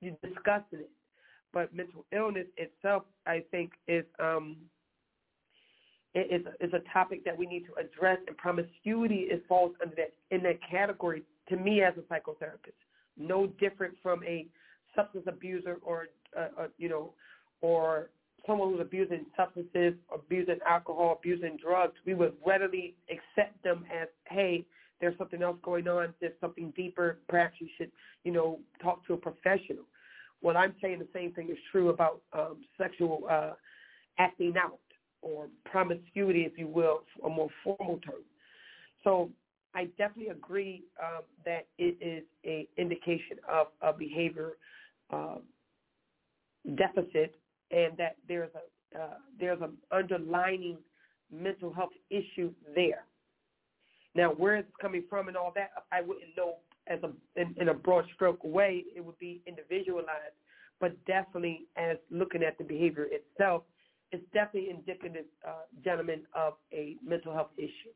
[0.00, 0.90] discussing it.
[1.52, 4.56] But mental illness itself, I think, is um,
[6.14, 10.12] is is a topic that we need to address, and promiscuity is falls under that
[10.30, 11.22] in that category.
[11.48, 12.76] To me, as a psychotherapist,
[13.16, 14.46] no different from a
[14.94, 17.12] substance abuser or uh, uh, you know
[17.60, 18.10] or
[18.48, 24.64] someone who's abusing substances, abusing alcohol, abusing drugs, we would readily accept them as, hey,
[25.00, 27.92] there's something else going on, there's something deeper, perhaps you should,
[28.24, 29.84] you know, talk to a professional.
[30.42, 33.52] Well, I'm saying the same thing is true about um, sexual uh,
[34.18, 34.80] acting out
[35.22, 38.22] or promiscuity, if you will, a more formal term.
[39.04, 39.30] So
[39.74, 44.52] I definitely agree um, that it is a indication of a behavior
[45.12, 45.36] uh,
[46.76, 47.34] deficit
[47.70, 50.78] and that there's a uh, there's an underlining
[51.30, 53.04] mental health issue there.
[54.14, 56.56] Now, where it's coming from and all that, I wouldn't know
[56.86, 57.10] as a
[57.40, 58.84] in, in a broad stroke way.
[58.96, 60.36] It would be individualized,
[60.80, 63.64] but definitely as looking at the behavior itself,
[64.10, 67.92] it's definitely indicative, uh, gentlemen, of a mental health issue.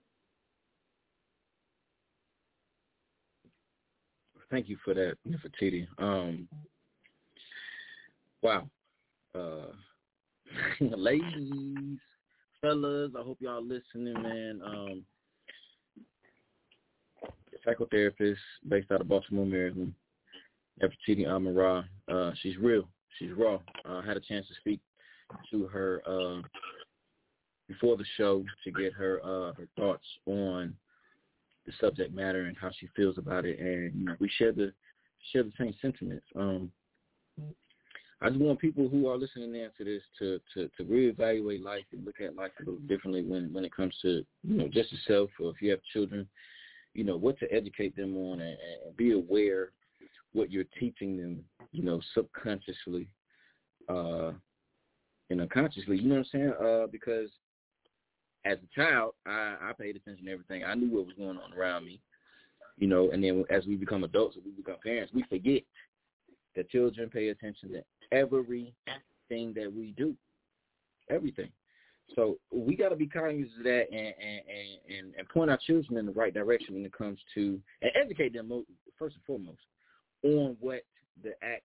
[4.51, 5.87] Thank you for that, Nefertiti.
[5.97, 6.47] Um,
[8.43, 8.69] wow.
[9.35, 9.73] Uh,
[10.81, 11.99] ladies,
[12.61, 14.61] fellas, I hope y'all listening, man.
[14.65, 15.05] Um,
[17.67, 18.37] psychotherapist
[18.69, 19.95] based out of Baltimore, Maryland.
[20.81, 21.85] Nefertiti Amenra.
[22.11, 22.89] Uh, she's real.
[23.19, 23.59] She's raw.
[23.85, 24.81] I uh, had a chance to speak
[25.51, 26.43] to her uh,
[27.69, 30.75] before the show to get her uh, her thoughts on
[31.67, 34.73] the subject matter and how she feels about it, and you know, we share the
[35.31, 36.27] share the same sentiments.
[36.35, 36.73] Um,
[38.23, 41.85] I just want people who are listening in to this to, to, to reevaluate life
[41.93, 44.93] and look at life a little differently when, when it comes to, you know, just
[44.93, 46.29] yourself or if you have children,
[46.95, 48.57] you know, what to educate them on and,
[48.87, 49.73] and be aware
[50.35, 53.09] what you're teaching them, you know, subconsciously
[53.89, 54.31] uh,
[55.31, 56.53] and unconsciously, you know what I'm saying?
[56.63, 57.29] Uh, because
[58.45, 60.63] as a child, I, I paid attention to everything.
[60.65, 62.01] I knew what was going on around me,
[62.79, 65.63] you know, and then as we become adults and we become parents, we forget
[66.55, 67.83] that children pay attention to
[68.13, 68.73] everything
[69.31, 70.15] that we do,
[71.11, 71.51] everything.
[72.15, 75.99] So we got to be cognizant of that and, and, and, and point our children
[75.99, 78.65] in the right direction when it comes to and educate them
[78.99, 79.63] first and foremost
[80.23, 80.83] on what
[81.23, 81.63] the act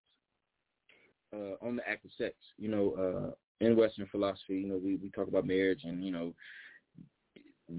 [1.34, 2.36] uh, on the act of sex.
[2.58, 6.12] You know, uh, in Western philosophy, you know, we, we talk about marriage and you
[6.12, 6.34] know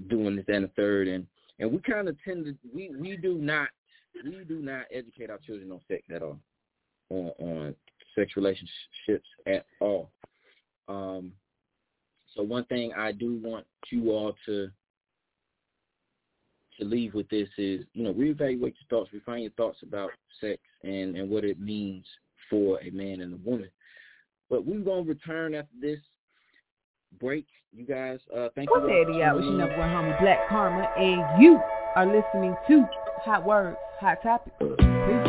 [0.09, 1.25] doing this and the third, and
[1.59, 3.69] and we kind of tend to we we do not
[4.23, 6.39] we do not educate our children on sex at all,
[7.09, 7.75] on on
[8.19, 10.11] sex relationships at all.
[10.87, 11.31] Um,
[12.35, 14.69] so one thing I do want you all to
[16.79, 20.59] to leave with this is, you know, reevaluate your thoughts, refine your thoughts about sex
[20.83, 22.05] and, and what it means
[22.49, 23.69] for a man and a woman.
[24.49, 25.99] But we're going to return after this
[27.19, 27.45] break.
[27.75, 28.79] You guys, uh, thank you.
[28.79, 29.35] What's that?
[29.35, 31.59] With your number one homie, Black Karma, and you
[31.95, 32.85] are listening to
[33.23, 35.28] Hot Words, Hot Topic.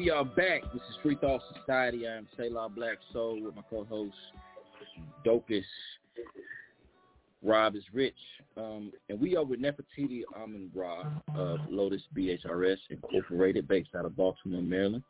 [0.00, 0.62] We are back.
[0.72, 2.08] This is Free Thought Society.
[2.08, 4.14] I am Selah Blak Sol with my co-host
[5.26, 5.62] Dopest.
[7.42, 8.14] Rob is Rich.
[8.56, 14.62] Um, and we are with Nefertiti Amenra of Lotus BHRS Incorporated, based out of Baltimore,
[14.62, 15.02] Maryland.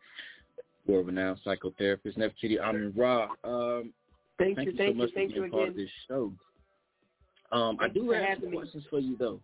[0.89, 2.19] We're a renowned psychotherapist.
[2.19, 3.29] Nefertiti Amenra.
[3.45, 3.93] Um,
[4.41, 5.69] thank, thank you, you thank so much you, for being you part again.
[5.69, 6.33] of this show.
[7.53, 9.39] Um, I do have some questions for you, though.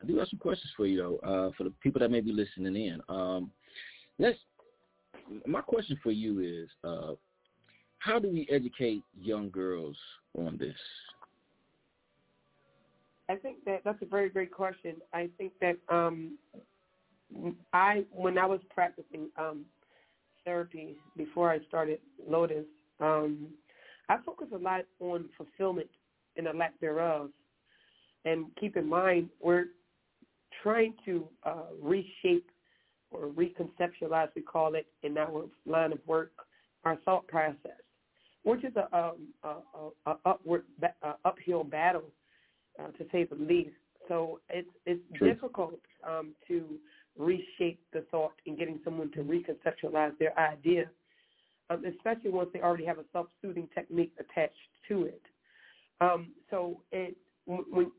[0.00, 2.30] I do have some questions for you, though, uh, for the people that may be
[2.30, 3.00] listening in.
[3.08, 3.50] Um,
[4.20, 4.38] let's
[5.46, 7.14] my question for you is, uh,
[7.98, 9.96] how do we educate young girls
[10.38, 10.76] on this?
[13.28, 14.96] I think that that's a very great question.
[15.12, 16.38] I think that um,
[17.72, 19.64] I, when I was practicing um,
[20.44, 22.64] therapy before I started Lotus,
[23.00, 23.48] um,
[24.08, 25.88] I focused a lot on fulfillment
[26.36, 27.30] and the lack thereof.
[28.24, 29.66] And keep in mind, we're
[30.62, 32.46] trying to uh, reshape
[33.10, 36.32] or reconceptualize, we call it, in our line of work,
[36.84, 37.80] our thought process,
[38.42, 42.04] which is a, um, a, a, a upward, a uphill battle,
[42.78, 43.70] uh, to say the least.
[44.08, 45.34] So it's it's True.
[45.34, 46.78] difficult um, to
[47.18, 50.84] reshape the thought and getting someone to reconceptualize their idea,
[51.68, 54.54] um, especially once they already have a self-soothing technique attached
[54.88, 55.22] to it.
[56.00, 57.90] Um, so it when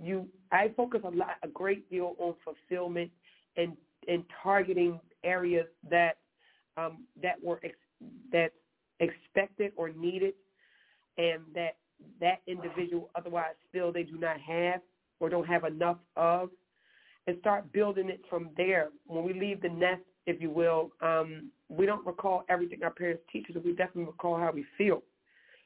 [0.00, 3.10] you I focus a lot a great deal on fulfillment
[3.56, 3.76] and
[4.08, 6.18] and targeting areas that
[6.76, 7.74] um, that were ex-
[8.32, 8.52] that
[9.00, 10.34] expected or needed,
[11.16, 11.76] and that
[12.20, 14.80] that individual otherwise feel they do not have
[15.20, 16.50] or don't have enough of,
[17.26, 18.88] and start building it from there.
[19.06, 23.22] When we leave the nest, if you will, um, we don't recall everything our parents
[23.32, 25.02] teach us, but we definitely recall how we feel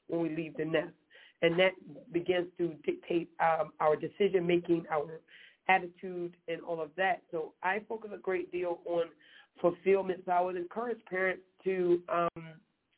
[0.09, 0.95] when we leave the nest
[1.43, 1.73] and that
[2.13, 5.21] begins to dictate um, our decision making, our
[5.69, 7.23] attitude, and all of that.
[7.31, 9.05] So I focus a great deal on
[9.61, 10.23] fulfillment.
[10.27, 12.43] So I would encourage parents to, um,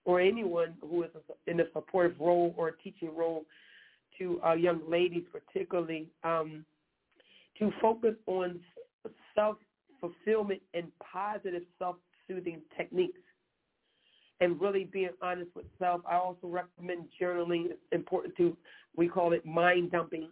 [0.04, 1.10] or anyone who is
[1.46, 3.44] in a supportive role or a teaching role,
[4.18, 6.64] to uh, young ladies particularly, um,
[7.58, 8.60] to focus on
[9.34, 9.56] self
[10.00, 11.96] fulfillment and positive self
[12.28, 13.18] soothing techniques
[14.40, 16.02] and really being honest with self.
[16.08, 17.66] I also recommend journaling.
[17.66, 18.56] It's important to,
[18.96, 20.28] we call it mind dumping,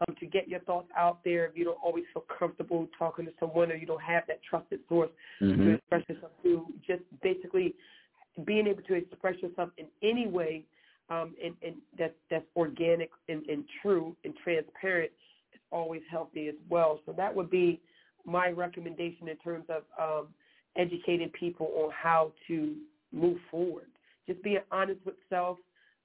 [0.00, 3.32] um, to get your thoughts out there if you don't always feel comfortable talking to
[3.38, 5.64] someone or you don't have that trusted source mm-hmm.
[5.64, 6.66] to express yourself to.
[6.86, 7.74] Just basically
[8.44, 10.64] being able to express yourself in any way
[11.10, 15.10] um, and, and that's, that's organic and, and true and transparent
[15.52, 17.00] is always healthy as well.
[17.04, 17.80] So that would be
[18.24, 20.28] my recommendation in terms of um,
[20.76, 22.76] educating people on how to
[23.12, 23.86] move forward.
[24.28, 25.58] Just being honest with self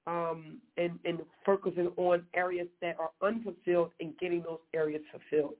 [0.07, 5.55] um, and, and focusing on areas that are unfulfilled and getting those areas fulfilled.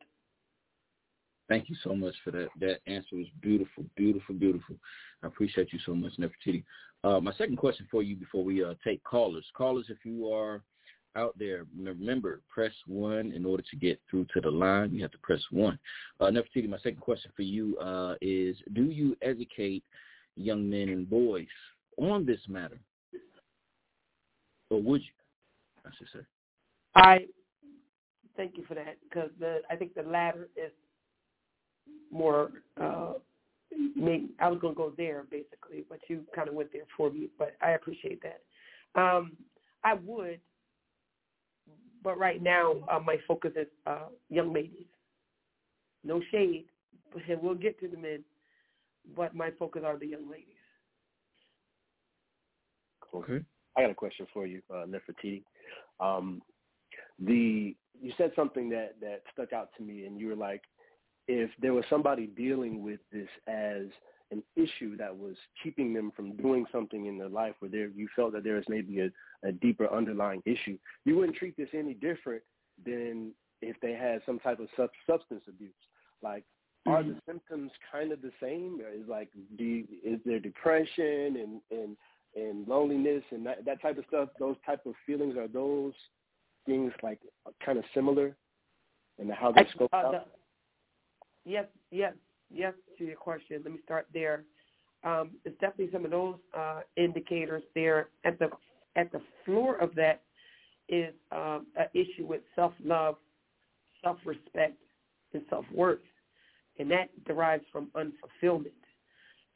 [1.48, 2.48] Thank you so much for that.
[2.60, 4.76] That answer was beautiful, beautiful, beautiful.
[5.24, 6.64] I appreciate you so much, Nefertiti.
[7.04, 9.46] Uh, my second question for you before we uh, take callers.
[9.56, 10.64] Callers, if you are
[11.16, 14.92] out there, remember, press one in order to get through to the line.
[14.92, 15.78] You have to press one.
[16.20, 19.84] Uh, Nefertiti, my second question for you uh, is, do you educate
[20.36, 21.46] young men and boys
[21.98, 22.80] on this matter?
[24.70, 25.08] Or would you,
[25.86, 26.26] I should say?
[26.96, 27.26] I
[28.38, 30.72] thank you for that because the I think the latter is
[32.12, 32.52] more.
[32.82, 33.14] Uh,
[33.96, 37.12] maybe I was going to go there basically, but you kind of went there for
[37.12, 37.30] me.
[37.38, 38.42] But I appreciate that.
[39.00, 39.34] Um,
[39.84, 40.40] I would,
[42.04, 44.88] but right now uh, my focus is uh, young ladies.
[46.04, 46.66] No shade,
[47.14, 48.24] but we'll get to the men
[49.16, 50.46] but my focus are the young ladies.
[53.14, 53.46] Okay.
[53.78, 55.44] I got a question for you, uh, Nefertiti.
[56.00, 56.42] Um,
[57.20, 60.62] the you said something that that stuck out to me, and you were like,
[61.28, 63.88] if there was somebody dealing with this as
[64.32, 68.08] an issue that was keeping them from doing something in their life where there you
[68.16, 69.10] felt that there was maybe a,
[69.48, 72.42] a deeper underlying issue, you wouldn't treat this any different
[72.86, 75.72] than if they had some type of sub- substance abuse.
[76.24, 76.44] Like
[76.88, 78.80] are the symptoms kind of the same?
[78.96, 81.98] Is like, do you, is there depression and and
[82.36, 84.30] and loneliness and that, that type of stuff?
[84.40, 85.94] Those type of feelings are those
[86.66, 87.20] things like
[87.66, 88.36] kind of similar
[89.20, 90.28] and how they scope uh, out?
[91.46, 92.14] yes, yes,
[92.54, 92.74] yes.
[92.98, 94.44] To your question, let me start there.
[95.04, 98.10] Um, it's definitely some of those uh, indicators there.
[98.24, 98.50] At the
[98.96, 100.22] at the floor of that
[100.90, 103.16] is um, an issue with self love,
[104.04, 104.78] self respect,
[105.34, 106.00] and self worth
[106.80, 108.72] and that derives from unfulfillment.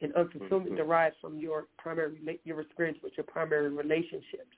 [0.02, 0.76] And unfulfillment mm-hmm.
[0.76, 4.56] derives from your primary your experience with your primary relationships.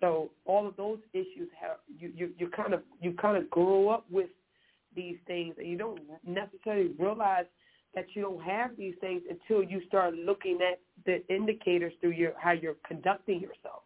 [0.00, 3.88] So all of those issues have you, you you kind of you kind of grow
[3.88, 4.28] up with
[4.94, 7.46] these things, and you don't necessarily realize
[7.94, 12.32] that you don't have these things until you start looking at the indicators through your
[12.38, 13.82] how you're conducting yourself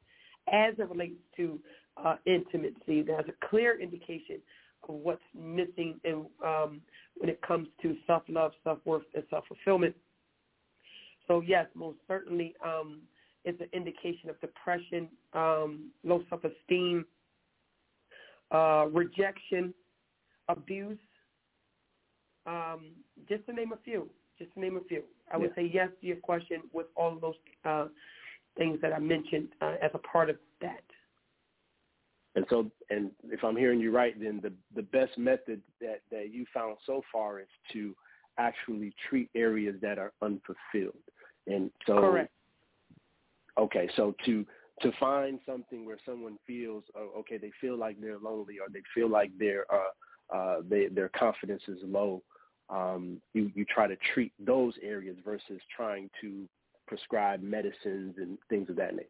[0.52, 1.60] as it relates to
[2.04, 3.02] uh, intimacy.
[3.02, 4.40] There's a clear indication
[4.88, 6.80] of what's missing in, um,
[7.16, 9.94] when it comes to self-love, self-worth, and self-fulfillment.
[11.30, 13.02] So yes, most certainly um,
[13.44, 17.04] it's an indication of depression, um, low self-esteem,
[18.50, 19.72] uh, rejection,
[20.48, 20.98] abuse,
[22.46, 22.90] um,
[23.28, 24.10] just to name a few.
[24.40, 25.04] Just to name a few.
[25.32, 27.86] I would say yes to your question with all of those uh,
[28.58, 30.82] things that I mentioned uh, as a part of that.
[32.34, 36.32] And so, and if I'm hearing you right, then the the best method that that
[36.32, 37.94] you found so far is to
[38.38, 40.96] actually treat areas that are unfulfilled.
[41.46, 42.30] And so, correct.
[43.58, 44.46] Okay, so to
[44.82, 48.82] to find something where someone feels oh, okay, they feel like they're lonely or they
[48.94, 52.22] feel like their uh, uh, they, their confidence is low.
[52.68, 56.48] Um, you you try to treat those areas versus trying to
[56.86, 59.08] prescribe medicines and things of that nature.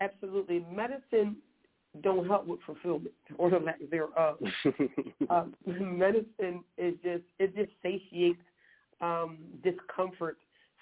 [0.00, 1.36] Absolutely, medicine
[2.02, 4.38] don't help with fulfillment or the lack thereof.
[5.30, 8.40] um, medicine is just it just satiates
[9.00, 10.38] um, discomfort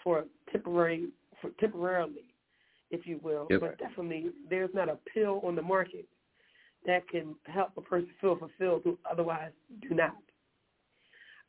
[0.07, 1.09] for temporary
[1.43, 2.33] for temporarily,
[2.93, 3.49] if you will.
[3.51, 3.61] Yep.
[3.61, 6.07] But definitely, there's not a pill on the market
[6.87, 9.51] that can help a person feel fulfilled who otherwise
[9.83, 10.17] do not.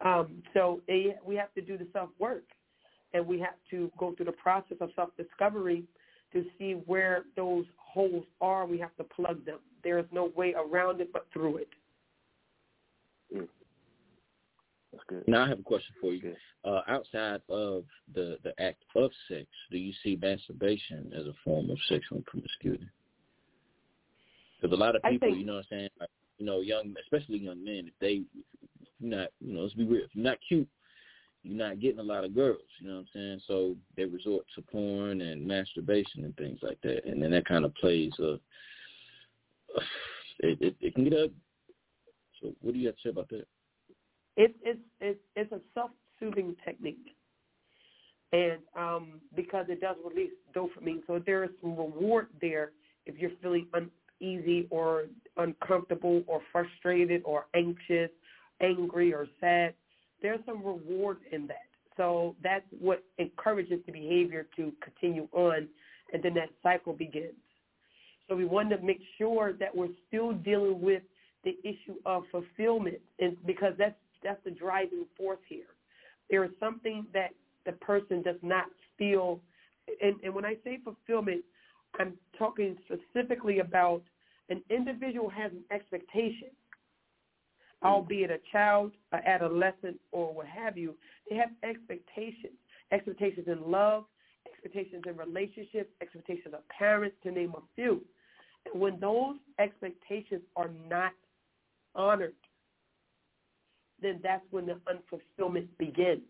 [0.03, 2.45] Um, so it, we have to do the self work,
[3.14, 5.84] and we have to go through the process of self discovery
[6.34, 8.66] to see where those holes are.
[8.66, 9.60] We have to plug them.
[9.84, 11.70] There is no way around it but through it.
[13.36, 13.47] Mm.
[15.10, 15.32] That's good.
[15.32, 16.36] Now I have a question for you.
[16.64, 21.70] Uh, outside of the the act of sex, do you see masturbation as a form
[21.70, 22.88] of sexual promiscuity?
[24.60, 26.95] Because a lot of people, think, you know what I'm saying, like, you know, young,
[27.03, 28.24] especially young men, if they,
[28.82, 30.68] if you're not, you know, let's be real, if you're not cute,
[31.43, 32.62] you're not getting a lot of girls.
[32.80, 33.41] You know what I'm saying?
[33.47, 37.66] So they resort to porn and masturbation and things like that, and then that kind
[37.66, 38.39] of plays a.
[40.39, 41.32] It, it, it can get ugly.
[42.39, 43.47] So what do you have to say about that?
[44.36, 44.80] It's it's
[45.38, 47.15] it's a self soothing technique,
[48.33, 52.71] and um, because it does release dopamine, so there is some reward there
[53.05, 53.67] if you're feeling
[54.19, 55.03] uneasy or
[55.38, 58.09] uncomfortable or frustrated or anxious,
[58.61, 59.73] angry or sad.
[60.21, 61.67] There's some reward in that.
[61.95, 65.67] So that's what encourages the behavior to continue on,
[66.11, 67.33] and then that cycle begins.
[68.27, 71.03] So we want to make sure that we're still dealing with
[71.43, 73.95] the issue of fulfillment, and because that's
[74.28, 75.67] that's the driving force here.
[76.30, 77.30] There is something that
[77.65, 78.65] the person does not
[78.97, 79.39] feel,
[80.01, 81.43] and, and when I say fulfillment,
[81.97, 84.03] I'm talking specifically about
[84.49, 86.49] an individual has an expectation,
[87.82, 87.88] hmm.
[87.88, 90.93] albeit a child, an adolescent, or what have you.
[91.30, 92.57] They have expectations,
[92.91, 94.03] expectations in love,
[94.45, 98.01] expectations in relationships, expectations of parents, to name a few.
[98.65, 101.13] And when those expectations are not
[101.95, 102.34] honored,
[104.01, 106.21] then that's when the unfulfillment begins.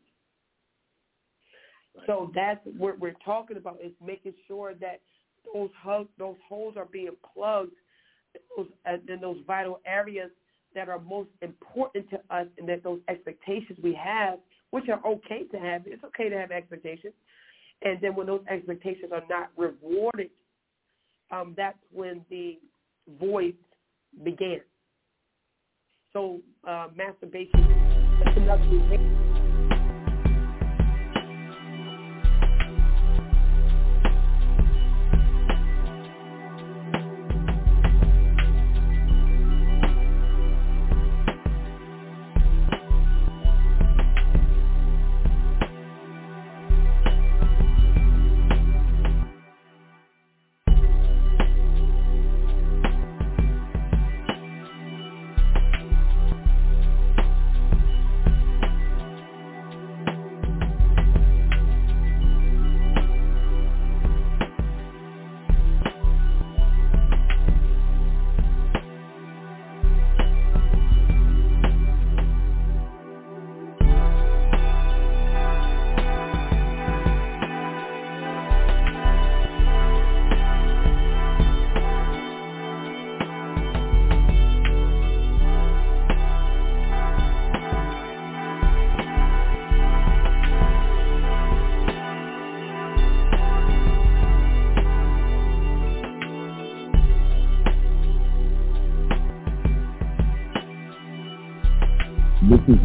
[2.05, 5.01] So that's what we're talking about is making sure that
[5.53, 7.73] those hugs, those holes are being plugged,
[8.55, 8.67] those
[9.07, 10.29] in those vital areas
[10.75, 14.39] that are most important to us, and that those expectations we have,
[14.71, 17.13] which are okay to have, it's okay to have expectations,
[17.81, 20.29] and then when those expectations are not rewarded,
[21.31, 22.59] um, that's when the
[23.19, 23.55] void
[24.23, 24.61] began.
[26.17, 27.63] So uh, masturbation
[28.37, 29.26] another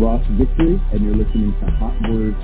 [0.02, 2.36] Ross Victory, and you're listening to Hot Words,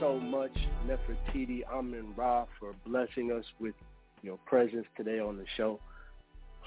[0.00, 0.52] so much,
[0.86, 3.74] Nefertiti Amenra, for blessing us with
[4.22, 5.80] your presence today on the show.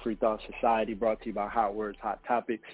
[0.04, 2.68] Free Thought Society brought to you by Hot Words, Hot Topics.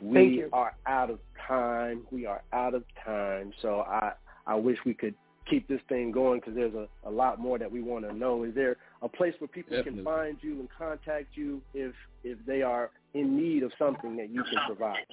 [0.00, 2.02] We are out of time.
[2.10, 3.52] We are out of time.
[3.60, 4.12] So I,
[4.46, 5.14] I wish we could
[5.48, 8.44] keep this thing going because there's a, a lot more that we want to know.
[8.44, 10.02] Is there a place where people Definitely.
[10.02, 11.92] can find you and contact you if
[12.22, 15.04] if they are in need of something that you can provide?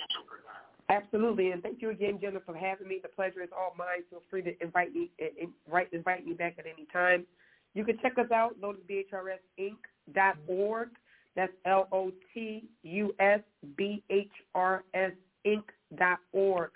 [0.89, 2.99] Absolutely, and thank you again, Jenna, for having me.
[3.01, 4.03] The pleasure is all mine.
[4.09, 7.25] Feel free to invite me, eh, invite invite me back at any time.
[7.73, 10.89] You can check us out, lotusbhrsinc.org.
[11.35, 13.41] That's L O T U S
[13.75, 15.11] B H R S
[15.45, 16.71] Inc.org.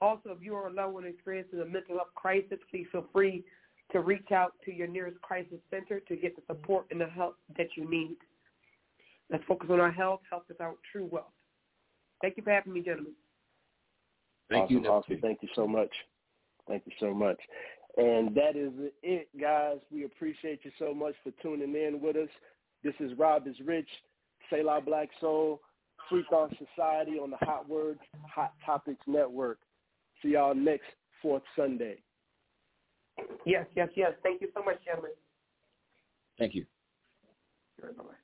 [0.00, 3.44] Also, if you are a loved one experiencing a mental health crisis, please feel free
[3.92, 7.38] to reach out to your nearest crisis center to get the support and the help
[7.56, 8.16] that you need.
[9.30, 10.20] Let's focus on our health.
[10.28, 11.32] Health is our true wealth.
[12.20, 13.14] Thank you for having me, gentlemen.
[14.50, 14.90] Thank awesome, you.
[14.90, 15.20] Awesome.
[15.20, 15.90] Thank you so much.
[16.68, 17.38] Thank you so much.
[17.96, 18.72] And that is
[19.02, 19.78] it, guys.
[19.92, 22.28] We appreciate you so much for tuning in with us.
[22.82, 23.88] This is Rob is Rich,
[24.50, 25.60] Selah Blak Sol,
[26.08, 28.00] Free Thought Society on the Hot Words,
[28.34, 29.58] Hot Topics Network.
[30.22, 30.86] See y'all next
[31.22, 31.98] fourth Sunday.
[33.46, 34.12] Yes, yes, yes.
[34.22, 35.12] Thank you so much, gentlemen.
[36.38, 36.66] Thank you.
[37.80, 38.23] Bye-bye.